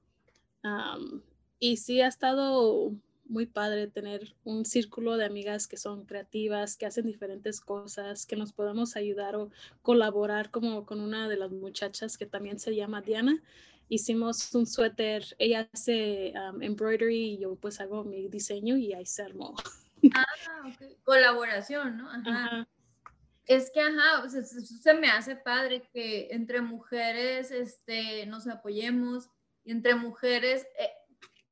y 1.60 1.78
sí 1.78 2.02
ha 2.02 2.08
estado 2.08 2.94
muy 3.30 3.46
padre 3.46 3.88
tener 3.88 4.36
un 4.44 4.66
círculo 4.66 5.16
de 5.16 5.26
amigas 5.26 5.68
que 5.68 5.78
son 5.78 6.06
creativas, 6.06 6.76
que 6.76 6.86
hacen 6.86 7.06
diferentes 7.06 7.62
cosas, 7.62 8.26
que 8.26 8.36
nos 8.36 8.52
podamos 8.52 8.96
ayudar 8.96 9.36
o 9.36 9.52
colaborar 9.82 10.52
como 10.52 10.86
con 10.86 11.00
una 11.00 11.30
de 11.30 11.38
las 11.38 11.52
muchachas 11.52 12.18
que 12.18 12.26
también 12.26 12.60
se 12.60 12.76
llama 12.76 13.02
Diana. 13.02 13.42
Hicimos 13.88 14.54
un 14.56 14.66
suéter, 14.66 15.24
ella 15.38 15.70
hace 15.72 16.34
embroidery 16.60 17.34
y 17.34 17.38
yo 17.40 17.56
pues 17.56 17.80
hago 17.80 18.04
mi 18.04 18.28
diseño 18.28 18.76
y 18.78 18.94
ahí 18.94 19.06
se 19.06 19.24
armó. 19.24 19.56
Ah, 20.16 20.24
Colaboración, 21.04 21.98
¿no? 21.98 22.10
Ajá. 22.10 22.66
Es 23.46 23.70
que, 23.70 23.82
ajá, 23.82 24.30
se 24.30 24.94
me 24.94 25.10
hace 25.10 25.36
padre 25.36 25.82
que 25.92 26.30
entre 26.32 26.62
mujeres 26.62 27.52
este, 27.52 28.26
nos 28.28 28.48
apoyemos 28.48 29.30
y 29.66 29.72
entre 29.72 29.96
mujeres, 29.96 30.66
eh, 30.80 30.90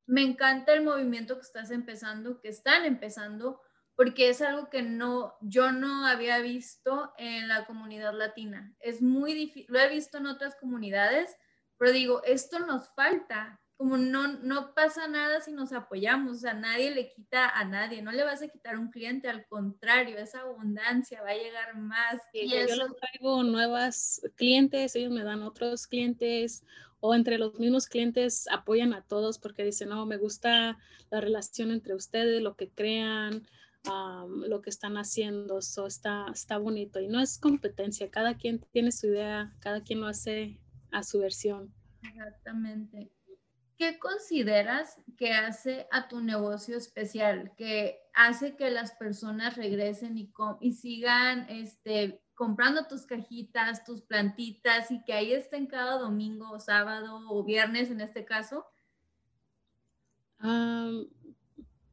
me 0.08 0.24
encanta 0.24 0.74
el 0.74 0.84
movimiento 0.84 1.36
que 1.36 1.42
estás 1.42 1.70
empezando, 1.70 2.40
que 2.40 2.48
están 2.48 2.86
empezando, 2.86 3.62
porque 3.96 4.30
es 4.30 4.42
algo 4.42 4.70
que 4.70 4.82
no, 4.82 5.36
yo 5.42 5.72
no 5.72 6.06
había 6.06 6.40
visto 6.40 7.14
en 7.18 7.48
la 7.48 7.66
comunidad 7.66 8.14
latina. 8.14 8.74
Es 8.80 9.02
muy 9.02 9.34
difícil, 9.34 9.66
lo 9.70 9.80
he 9.80 9.90
visto 9.90 10.18
en 10.18 10.28
otras 10.28 10.56
comunidades, 10.56 11.36
pero 11.78 11.92
digo, 11.92 12.24
esto 12.24 12.60
nos 12.60 12.90
falta, 12.96 13.60
como 13.76 13.98
no, 13.98 14.28
no 14.28 14.74
pasa 14.74 15.08
nada 15.08 15.42
si 15.42 15.52
nos 15.52 15.74
apoyamos, 15.74 16.38
o 16.38 16.40
sea, 16.40 16.54
nadie 16.54 16.92
le 16.92 17.10
quita 17.10 17.50
a 17.50 17.66
nadie, 17.66 18.02
no 18.02 18.12
le 18.12 18.24
vas 18.24 18.42
a 18.42 18.48
quitar 18.48 18.78
un 18.78 18.90
cliente, 18.90 19.30
al 19.30 19.46
contrario, 19.48 20.18
esa 20.18 20.42
abundancia 20.42 21.22
va 21.22 21.32
a 21.32 21.38
llegar 21.38 21.76
más. 21.76 22.22
y 22.34 22.50
yo 22.50 22.58
les 22.66 22.96
traigo 22.96 23.44
nuevas 23.44 24.22
clientes, 24.36 24.96
ellos 24.96 25.12
me 25.12 25.24
dan 25.24 25.44
otros 25.44 25.86
clientes, 25.86 26.64
o 27.00 27.14
entre 27.14 27.38
los 27.38 27.60
mismos 27.60 27.88
clientes 27.88 28.48
apoyan 28.52 28.94
a 28.94 29.04
todos 29.04 29.40
porque 29.40 29.64
dicen, 29.64 29.90
no, 29.90 30.06
me 30.06 30.18
gusta 30.18 30.78
la 31.10 31.22
relación 31.22 31.72
entre 31.72 31.96
ustedes, 31.96 32.42
lo 32.42 32.56
que 32.56 32.70
crean, 32.70 33.44
lo 34.48 34.62
que 34.62 34.70
están 34.70 34.98
haciendo, 34.98 35.60
eso 35.60 35.88
está, 35.88 36.26
está 36.34 36.58
bonito. 36.58 37.00
Y 37.00 37.08
no 37.08 37.22
es 37.22 37.38
competencia, 37.38 38.10
cada 38.10 38.36
quien 38.36 38.60
tiene 38.72 38.92
su 38.92 39.08
idea, 39.08 39.56
cada 39.60 39.82
quien 39.82 40.02
lo 40.02 40.08
hace 40.08 40.60
a 40.92 41.04
su 41.04 41.20
versión. 41.20 41.74
Exactamente. 42.02 43.12
¿Qué 43.78 44.00
consideras 44.00 44.98
que 45.18 45.34
hace 45.34 45.88
a 45.92 46.08
tu 46.08 46.20
negocio 46.22 46.78
especial? 46.78 47.52
Que 47.56 48.00
hace 48.14 48.56
que 48.56 48.72
las 48.72 48.92
personas 48.94 49.56
regresen 49.56 50.18
y, 50.18 50.74
sigan 50.74 51.48
este, 51.50 52.22
comprando 52.34 52.88
tus 52.88 53.06
cajitas, 53.06 53.86
tus 53.86 54.02
plantitas 54.02 54.92
y 54.92 55.04
que 55.04 55.14
ahí 55.14 55.32
estén 55.34 55.68
cada 55.68 56.00
domingo 56.00 56.60
sábado 56.60 57.22
o 57.30 57.44
viernes 57.44 57.92
en 57.92 58.02
este 58.02 58.26
caso? 58.26 58.66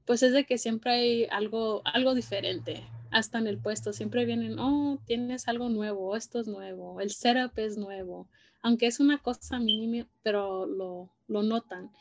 pues 0.05 0.23
es 0.23 0.33
de 0.35 0.45
que 0.45 0.59
siempre 0.59 0.93
hay 0.93 1.25
algo, 1.31 1.81
algo 1.87 2.15
diferente. 2.15 2.87
Hasta 3.11 3.39
en 3.39 3.47
el 3.47 3.57
puesto 3.57 3.95
siempre 3.95 4.27
vienen, 4.27 4.59
oh, 4.59 5.01
tienes 5.07 5.49
algo 5.49 5.71
nuevo, 5.71 6.15
esto 6.15 6.41
es 6.41 6.47
nuevo, 6.47 7.01
el 7.01 7.11
setup 7.11 7.59
es 7.59 7.79
nuevo 7.79 8.29
aunque 8.65 8.87
es 8.87 8.99
una 8.99 9.19
cosa 9.19 9.59
mínima, 9.59 10.09
pero 10.23 10.65
lo, 10.65 11.11
lo 11.29 11.43
notan. 11.43 11.93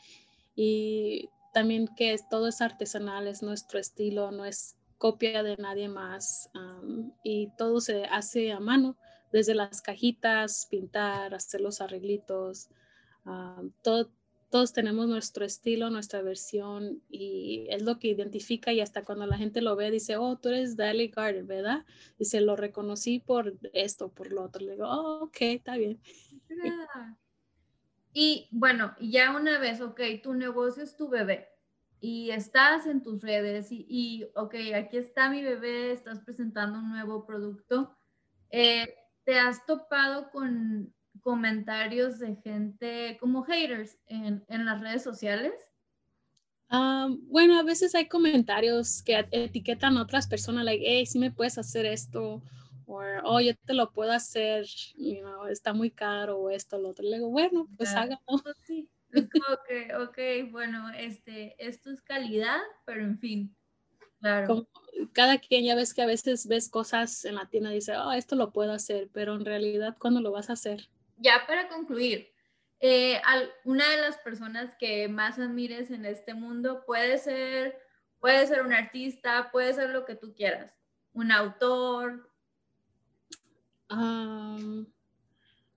Y 0.56 1.28
también 1.52 1.88
que 1.94 2.18
todo 2.30 2.48
es 2.48 2.62
artesanal, 2.62 3.28
es 3.28 3.42
nuestro 3.42 3.78
estilo, 3.78 4.30
no 4.30 4.46
es 4.46 4.74
copia 4.96 5.42
de 5.42 5.58
nadie 5.58 5.88
más 5.88 6.48
y 7.22 7.50
todo 7.58 7.82
se 7.82 8.06
hace 8.06 8.50
a 8.50 8.60
mano, 8.60 8.96
desde 9.30 9.54
las 9.54 9.82
cajitas, 9.82 10.66
pintar, 10.70 11.34
hacer 11.34 11.60
los 11.60 11.82
arreglitos, 11.82 12.70
todo, 13.82 14.10
todos 14.54 14.72
tenemos 14.72 15.08
nuestro 15.08 15.44
estilo, 15.44 15.90
nuestra 15.90 16.22
versión 16.22 17.02
y 17.10 17.66
es 17.70 17.82
lo 17.82 17.98
que 17.98 18.06
identifica 18.06 18.72
y 18.72 18.80
hasta 18.80 19.02
cuando 19.02 19.26
la 19.26 19.36
gente 19.36 19.60
lo 19.60 19.74
ve 19.74 19.90
dice, 19.90 20.16
oh, 20.16 20.36
tú 20.36 20.50
eres 20.50 20.76
Dali 20.76 21.08
Garden, 21.08 21.48
¿verdad? 21.48 21.84
Se 22.20 22.40
lo 22.40 22.54
reconocí 22.54 23.18
por 23.18 23.58
esto, 23.72 24.10
por 24.10 24.30
lo 24.30 24.44
otro. 24.44 24.64
Le 24.64 24.74
digo, 24.74 24.86
oh, 24.88 25.24
ok, 25.24 25.36
está 25.40 25.76
bien. 25.76 25.98
Y 28.12 28.48
bueno, 28.52 28.94
ya 29.00 29.34
una 29.36 29.58
vez, 29.58 29.80
ok, 29.80 30.00
tu 30.22 30.34
negocio 30.34 30.82
es 30.82 30.96
tu 30.96 31.08
bebé 31.08 31.48
y 32.00 32.30
estás 32.30 32.86
en 32.86 33.02
tus 33.02 33.22
redes 33.22 33.72
y, 33.72 33.86
y 33.88 34.24
ok, 34.34 34.54
aquí 34.76 34.98
está 34.98 35.30
mi 35.30 35.42
bebé, 35.42 35.90
estás 35.92 36.20
presentando 36.20 36.78
un 36.78 36.90
nuevo 36.90 37.24
producto. 37.24 37.96
Eh, 38.50 38.94
¿Te 39.24 39.38
has 39.38 39.64
topado 39.64 40.30
con 40.30 40.94
comentarios 41.22 42.18
de 42.18 42.36
gente 42.36 43.16
como 43.18 43.42
haters 43.42 43.96
en, 44.06 44.44
las 44.48 44.80
redes 44.80 45.02
sociales? 45.02 45.54
Ah, 46.68 47.08
bueno, 47.22 47.58
a 47.58 47.62
veces 47.62 47.94
hay 47.94 48.06
comentarios 48.06 49.02
que 49.02 49.26
etiquetan 49.30 49.96
a 49.96 50.02
otras 50.02 50.26
personas, 50.26 50.64
like, 50.64 50.84
hey, 50.86 51.06
si 51.06 51.18
me 51.18 51.30
puedes 51.30 51.56
hacer 51.56 51.86
esto, 51.86 52.42
o 52.86 53.02
oh, 53.24 53.40
yo 53.40 53.54
te 53.64 53.74
lo 53.74 53.92
puedo 53.92 54.12
hacer, 54.12 54.66
you 54.96 55.20
know, 55.20 55.46
está 55.46 55.72
muy 55.72 55.90
caro, 55.90 56.38
o 56.38 56.50
esto, 56.50 56.78
lo 56.78 56.90
otro. 56.90 57.04
Le 57.04 57.16
digo, 57.16 57.30
bueno, 57.30 57.68
pues 57.76 57.94
hágalo. 57.94 58.20
Sí, 58.66 58.88
Es 59.14 59.28
como 59.30 59.58
que, 59.68 59.94
ok, 59.94 60.50
bueno, 60.50 60.90
este, 60.90 61.54
esto 61.64 61.90
es 61.90 62.02
calidad, 62.02 62.60
pero 62.84 63.02
en 63.02 63.18
fin, 63.18 63.56
claro. 64.20 64.68
cada 65.12 65.38
quien 65.38 65.64
ya 65.64 65.76
ves 65.76 65.94
que 65.94 66.02
a 66.02 66.06
veces 66.06 66.48
ves 66.48 66.68
cosas 66.68 67.24
en 67.24 67.36
la 67.36 67.48
tienda 67.48 67.70
y 67.70 67.76
dice, 67.76 67.96
oh, 67.96 68.12
esto 68.12 68.34
lo 68.34 68.52
puedo 68.52 68.72
hacer, 68.72 69.08
pero 69.12 69.34
en 69.34 69.44
realidad, 69.44 69.96
¿cuándo 70.00 70.20
lo 70.20 70.32
vas 70.32 70.50
a 70.50 70.54
hacer? 70.54 70.88
Ya 71.18 71.44
para 71.46 71.68
concluir, 71.68 72.32
eh, 72.80 73.22
una 73.64 73.88
de 73.88 73.98
las 73.98 74.18
personas 74.18 74.74
que 74.78 75.08
más 75.08 75.38
admires 75.38 75.90
en 75.90 76.04
este 76.04 76.34
mundo 76.34 76.84
puede 76.84 77.18
ser, 77.18 77.78
puede 78.18 78.46
ser 78.46 78.62
un 78.62 78.72
artista, 78.72 79.50
puede 79.52 79.72
ser 79.74 79.90
lo 79.90 80.04
que 80.04 80.16
tú 80.16 80.34
quieras, 80.34 80.74
un 81.12 81.30
autor. 81.30 82.30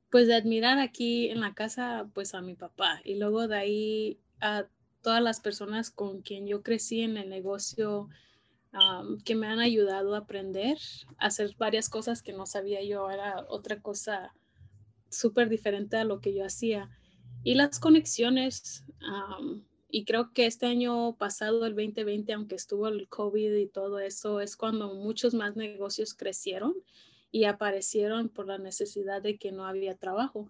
Pues 0.09 0.27
de 0.27 0.35
admirar 0.35 0.79
aquí 0.79 1.29
en 1.29 1.41
la 1.41 1.53
casa, 1.53 2.09
pues 2.13 2.33
a 2.33 2.41
mi 2.41 2.55
papá. 2.55 3.01
Y 3.03 3.15
luego 3.15 3.47
de 3.47 3.57
ahí 3.57 4.19
a 4.39 4.67
todas 5.01 5.21
las 5.21 5.39
personas 5.39 5.91
con 5.91 6.21
quien 6.21 6.47
yo 6.47 6.63
crecí 6.63 7.01
en 7.01 7.17
el 7.17 7.29
negocio 7.29 8.09
que 9.25 9.35
me 9.35 9.47
han 9.47 9.59
ayudado 9.59 10.13
a 10.13 10.19
aprender, 10.19 10.77
a 11.17 11.27
hacer 11.27 11.55
varias 11.57 11.89
cosas 11.89 12.21
que 12.21 12.33
no 12.33 12.45
sabía 12.45 12.83
yo, 12.83 13.09
era 13.09 13.45
otra 13.49 13.81
cosa 13.81 14.35
súper 15.09 15.49
diferente 15.49 15.97
a 15.97 16.03
lo 16.03 16.19
que 16.19 16.33
yo 16.33 16.45
hacía. 16.45 16.89
Y 17.43 17.55
las 17.55 17.79
conexiones, 17.79 18.85
y 19.89 20.05
creo 20.05 20.31
que 20.33 20.45
este 20.45 20.65
año 20.65 21.15
pasado, 21.17 21.65
el 21.65 21.75
2020, 21.75 22.33
aunque 22.33 22.55
estuvo 22.55 22.87
el 22.87 23.07
COVID 23.07 23.55
y 23.55 23.67
todo 23.67 23.99
eso, 23.99 24.41
es 24.41 24.57
cuando 24.57 24.93
muchos 24.93 25.33
más 25.33 25.55
negocios 25.55 26.13
crecieron 26.13 26.75
y 27.31 27.45
aparecieron 27.45 28.29
por 28.29 28.47
la 28.47 28.57
necesidad 28.57 29.21
de 29.21 29.37
que 29.37 29.51
no 29.51 29.65
había 29.65 29.97
trabajo. 29.97 30.49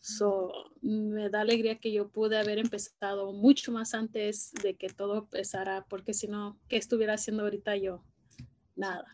So, 0.00 0.52
me 0.80 1.28
da 1.28 1.40
alegría 1.40 1.80
que 1.80 1.92
yo 1.92 2.08
pude 2.08 2.38
haber 2.38 2.58
empezado 2.58 3.32
mucho 3.32 3.72
más 3.72 3.94
antes 3.94 4.52
de 4.62 4.76
que 4.76 4.88
todo 4.88 5.18
empezara, 5.18 5.86
porque 5.88 6.14
si 6.14 6.28
no, 6.28 6.58
¿qué 6.68 6.76
estuviera 6.76 7.14
haciendo 7.14 7.42
ahorita 7.42 7.76
yo? 7.76 8.04
Nada. 8.76 9.04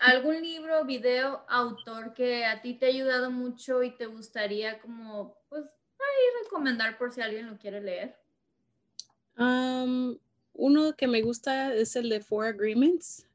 ¿Algún 0.00 0.42
libro, 0.42 0.84
video, 0.84 1.44
autor 1.48 2.14
que 2.14 2.44
a 2.44 2.60
ti 2.62 2.74
te 2.74 2.86
ha 2.86 2.88
ayudado 2.88 3.30
mucho 3.30 3.82
y 3.82 3.94
te 3.96 4.06
gustaría 4.06 4.80
como, 4.80 5.36
pues, 5.48 5.64
ahí 5.64 6.44
recomendar 6.44 6.98
por 6.98 7.12
si 7.12 7.20
alguien 7.20 7.46
lo 7.46 7.58
quiere 7.58 7.80
leer? 7.80 8.16
uno 10.54 10.96
que 10.96 11.06
me 11.06 11.20
gusta 11.20 11.74
es 11.74 11.94
el 11.94 12.08
de 12.08 12.20
Four 12.20 12.46
Agreements. 12.46 13.28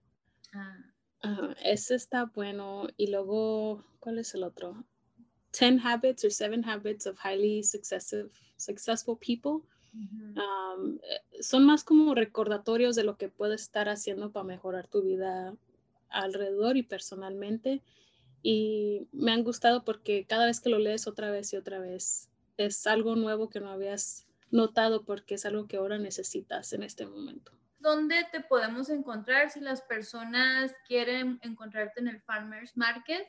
Ah. 0.51 0.90
Ese 1.63 1.95
está 1.95 2.25
bueno. 2.25 2.87
Y 2.97 3.07
luego, 3.07 3.83
¿cuál 3.99 4.19
es 4.19 4.33
el 4.35 4.43
otro? 4.43 4.83
Ten 5.51 5.79
Habits 5.79 6.23
or 6.25 6.31
Seven 6.31 6.63
Habits 6.67 7.07
of 7.07 7.19
Highly 7.23 7.63
Successive, 7.63 8.29
Successful 8.57 9.17
People. 9.17 9.67
Eh, 9.93 11.41
son 11.41 11.65
más 11.65 11.83
como 11.83 12.15
recordatorios 12.15 12.95
de 12.95 13.03
lo 13.03 13.17
que 13.17 13.27
puedes 13.27 13.61
estar 13.63 13.89
haciendo 13.89 14.31
para 14.31 14.45
mejorar 14.45 14.87
tu 14.87 15.01
vida 15.01 15.55
alrededor 16.09 16.77
y 16.77 16.83
personalmente. 16.83 17.81
Y 18.43 19.07
me 19.11 19.31
han 19.31 19.43
gustado 19.43 19.83
porque 19.83 20.25
cada 20.25 20.45
vez 20.45 20.61
que 20.61 20.69
lo 20.69 20.79
lees 20.79 21.07
otra 21.07 21.29
vez 21.29 21.53
y 21.53 21.57
otra 21.57 21.79
vez 21.79 22.29
es 22.57 22.87
algo 22.87 23.15
nuevo 23.15 23.49
que 23.49 23.59
no 23.59 23.69
habías 23.69 24.25
notado 24.49 25.03
porque 25.03 25.35
es 25.35 25.45
algo 25.45 25.67
que 25.67 25.77
ahora 25.77 25.97
necesitas 25.97 26.73
en 26.73 26.83
este 26.83 27.05
momento. 27.05 27.51
¿Dónde 27.81 28.27
te 28.31 28.41
podemos 28.41 28.89
encontrar 28.89 29.49
si 29.49 29.59
las 29.59 29.81
personas 29.81 30.71
quieren 30.87 31.39
encontrarte 31.41 31.99
en 31.99 32.07
el 32.07 32.21
Farmers 32.21 32.77
Market? 32.77 33.27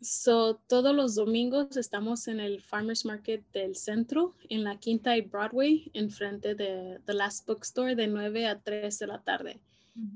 So, 0.00 0.56
todos 0.66 0.94
los 0.94 1.14
domingos 1.14 1.76
estamos 1.76 2.28
en 2.28 2.40
el 2.40 2.62
Farmers 2.62 3.04
Market 3.04 3.44
del 3.52 3.76
centro, 3.76 4.34
en 4.48 4.64
la 4.64 4.78
Quinta 4.78 5.16
y 5.16 5.22
Broadway, 5.22 5.90
enfrente 5.94 6.54
de 6.54 7.00
The 7.04 7.14
Last 7.14 7.46
Bookstore, 7.46 7.94
de 7.94 8.06
9 8.06 8.46
a 8.46 8.60
3 8.60 8.98
de 8.98 9.06
la 9.06 9.22
tarde. 9.22 9.60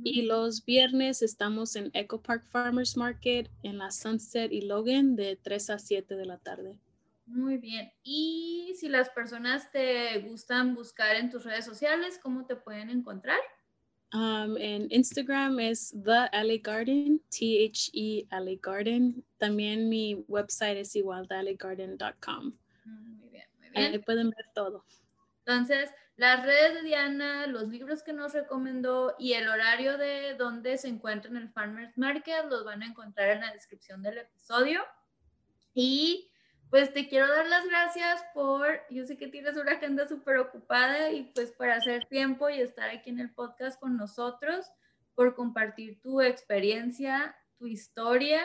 Y 0.04 0.22
los 0.22 0.64
viernes 0.64 1.22
estamos 1.22 1.76
en 1.76 1.90
Echo 1.94 2.20
Park 2.20 2.44
Farmers 2.50 2.98
Market, 2.98 3.50
en 3.62 3.78
la 3.78 3.90
Sunset 3.90 4.52
y 4.52 4.62
Logan, 4.62 5.16
de 5.16 5.36
3 5.36 5.70
a 5.70 5.78
7 5.78 6.16
de 6.16 6.26
la 6.26 6.36
tarde. 6.36 6.78
Muy 7.30 7.58
bien. 7.58 7.92
Y 8.02 8.74
si 8.76 8.88
las 8.88 9.08
personas 9.10 9.70
te 9.70 10.18
gustan 10.18 10.74
buscar 10.74 11.14
en 11.14 11.30
tus 11.30 11.44
redes 11.44 11.64
sociales, 11.64 12.18
¿cómo 12.20 12.44
te 12.44 12.56
pueden 12.56 12.90
encontrar? 12.90 13.38
Um, 14.12 14.56
en 14.56 14.88
Instagram 14.90 15.60
es 15.60 15.94
The 16.04 16.28
LA 16.32 16.58
Garden, 16.60 17.22
T-H-E 17.30 18.26
LA 18.32 18.58
Garden. 18.60 19.24
También 19.38 19.88
mi 19.88 20.24
website 20.26 20.78
es 20.78 20.96
igual, 20.96 21.28
thelagarden.com. 21.28 22.52
Muy 22.84 23.28
bien, 23.28 23.46
muy 23.58 23.70
bien. 23.70 23.92
Ahí 23.92 23.98
pueden 24.00 24.30
ver 24.30 24.46
todo. 24.52 24.84
Entonces, 25.46 25.90
las 26.16 26.44
redes 26.44 26.74
de 26.74 26.82
Diana, 26.82 27.46
los 27.46 27.68
libros 27.68 28.02
que 28.02 28.12
nos 28.12 28.32
recomendó 28.32 29.14
y 29.20 29.34
el 29.34 29.48
horario 29.48 29.96
de 29.98 30.34
donde 30.34 30.78
se 30.78 30.88
encuentra 30.88 31.30
en 31.30 31.36
el 31.36 31.48
Farmers 31.48 31.96
Market 31.96 32.46
los 32.50 32.64
van 32.64 32.82
a 32.82 32.86
encontrar 32.86 33.30
en 33.30 33.42
la 33.42 33.52
descripción 33.52 34.02
del 34.02 34.18
episodio. 34.18 34.80
Y 35.72 36.29
pues 36.70 36.92
te 36.92 37.08
quiero 37.08 37.26
dar 37.26 37.46
las 37.46 37.66
gracias 37.66 38.24
por, 38.32 38.80
yo 38.90 39.04
sé 39.04 39.16
que 39.16 39.26
tienes 39.26 39.56
una 39.56 39.72
agenda 39.72 40.06
súper 40.06 40.38
ocupada 40.38 41.10
y 41.10 41.24
pues 41.34 41.50
por 41.50 41.68
hacer 41.68 42.06
tiempo 42.06 42.48
y 42.48 42.60
estar 42.60 42.88
aquí 42.90 43.10
en 43.10 43.18
el 43.18 43.30
podcast 43.30 43.78
con 43.80 43.96
nosotros, 43.96 44.70
por 45.16 45.34
compartir 45.34 46.00
tu 46.00 46.20
experiencia, 46.20 47.36
tu 47.58 47.66
historia 47.66 48.40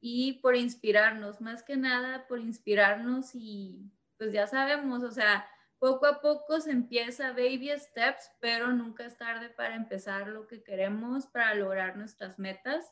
y 0.00 0.34
por 0.40 0.56
inspirarnos, 0.56 1.42
más 1.42 1.62
que 1.62 1.76
nada 1.76 2.26
por 2.26 2.40
inspirarnos 2.40 3.34
y 3.34 3.92
pues 4.16 4.32
ya 4.32 4.46
sabemos, 4.46 5.02
o 5.02 5.10
sea, 5.10 5.46
poco 5.78 6.06
a 6.06 6.22
poco 6.22 6.62
se 6.62 6.70
empieza 6.70 7.32
baby 7.32 7.70
steps, 7.76 8.30
pero 8.40 8.72
nunca 8.72 9.04
es 9.04 9.18
tarde 9.18 9.50
para 9.50 9.74
empezar 9.74 10.28
lo 10.28 10.46
que 10.46 10.62
queremos 10.62 11.26
para 11.26 11.54
lograr 11.54 11.98
nuestras 11.98 12.38
metas. 12.38 12.90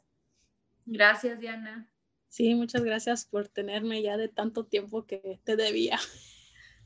Gracias, 0.85 1.41
Diana. 1.41 1.91
Sí, 2.33 2.55
muchas 2.55 2.83
gracias 2.83 3.27
por 3.27 3.49
tenerme 3.49 4.01
ya 4.01 4.17
de 4.17 4.27
tanto 4.27 4.65
tiempo 4.65 5.05
que 5.05 5.39
te 5.45 5.55
debía. 5.55 5.99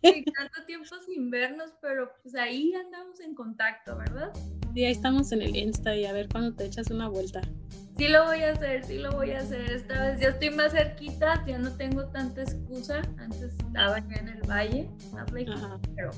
Sí, 0.02 0.24
tanto 0.24 0.64
tiempo 0.66 0.94
sin 1.04 1.30
vernos, 1.30 1.72
pero 1.80 2.12
pues 2.22 2.34
ahí 2.36 2.72
andamos 2.74 3.18
en 3.18 3.34
contacto, 3.34 3.96
¿verdad? 3.96 4.30
Sí, 4.74 4.84
ahí 4.84 4.92
estamos 4.92 5.32
en 5.32 5.40
el 5.40 5.56
Insta 5.56 5.96
y 5.96 6.04
a 6.04 6.12
ver 6.12 6.28
cuando 6.28 6.54
te 6.54 6.66
echas 6.66 6.90
una 6.90 7.08
vuelta. 7.08 7.40
Sí 7.96 8.08
lo 8.08 8.26
voy 8.26 8.40
a 8.42 8.52
hacer, 8.52 8.84
sí 8.84 8.98
lo 8.98 9.10
voy 9.12 9.30
a 9.30 9.38
hacer. 9.38 9.68
Esta 9.72 10.06
vez 10.06 10.20
ya 10.20 10.28
estoy 10.28 10.50
más 10.50 10.72
cerquita, 10.72 11.42
ya 11.46 11.58
no 11.58 11.74
tengo 11.76 12.04
tanta 12.08 12.42
excusa. 12.42 13.00
Antes 13.18 13.54
estaba 13.54 13.98
ya 13.98 14.16
en 14.16 14.28
el 14.28 14.42
valle, 14.42 14.88
pero 15.96 16.10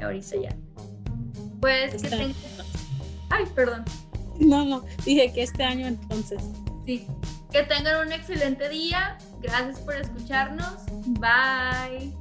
ahorita 0.00 0.36
ya. 0.40 0.56
Pues 1.60 2.00
que 2.00 2.08
tengo... 2.08 2.34
Ay, 3.28 3.44
perdón. 3.56 3.84
No, 4.38 4.64
no, 4.64 4.86
dije 5.04 5.32
que 5.32 5.42
este 5.42 5.64
año 5.64 5.88
entonces. 5.88 6.40
Sí, 6.86 7.06
que 7.54 7.62
tengan 7.62 8.04
un 8.04 8.12
excelente 8.12 8.68
día. 8.68 9.16
Gracias 9.40 9.78
por 9.78 9.94
escucharnos. 9.94 10.86
Bye. 11.20 12.12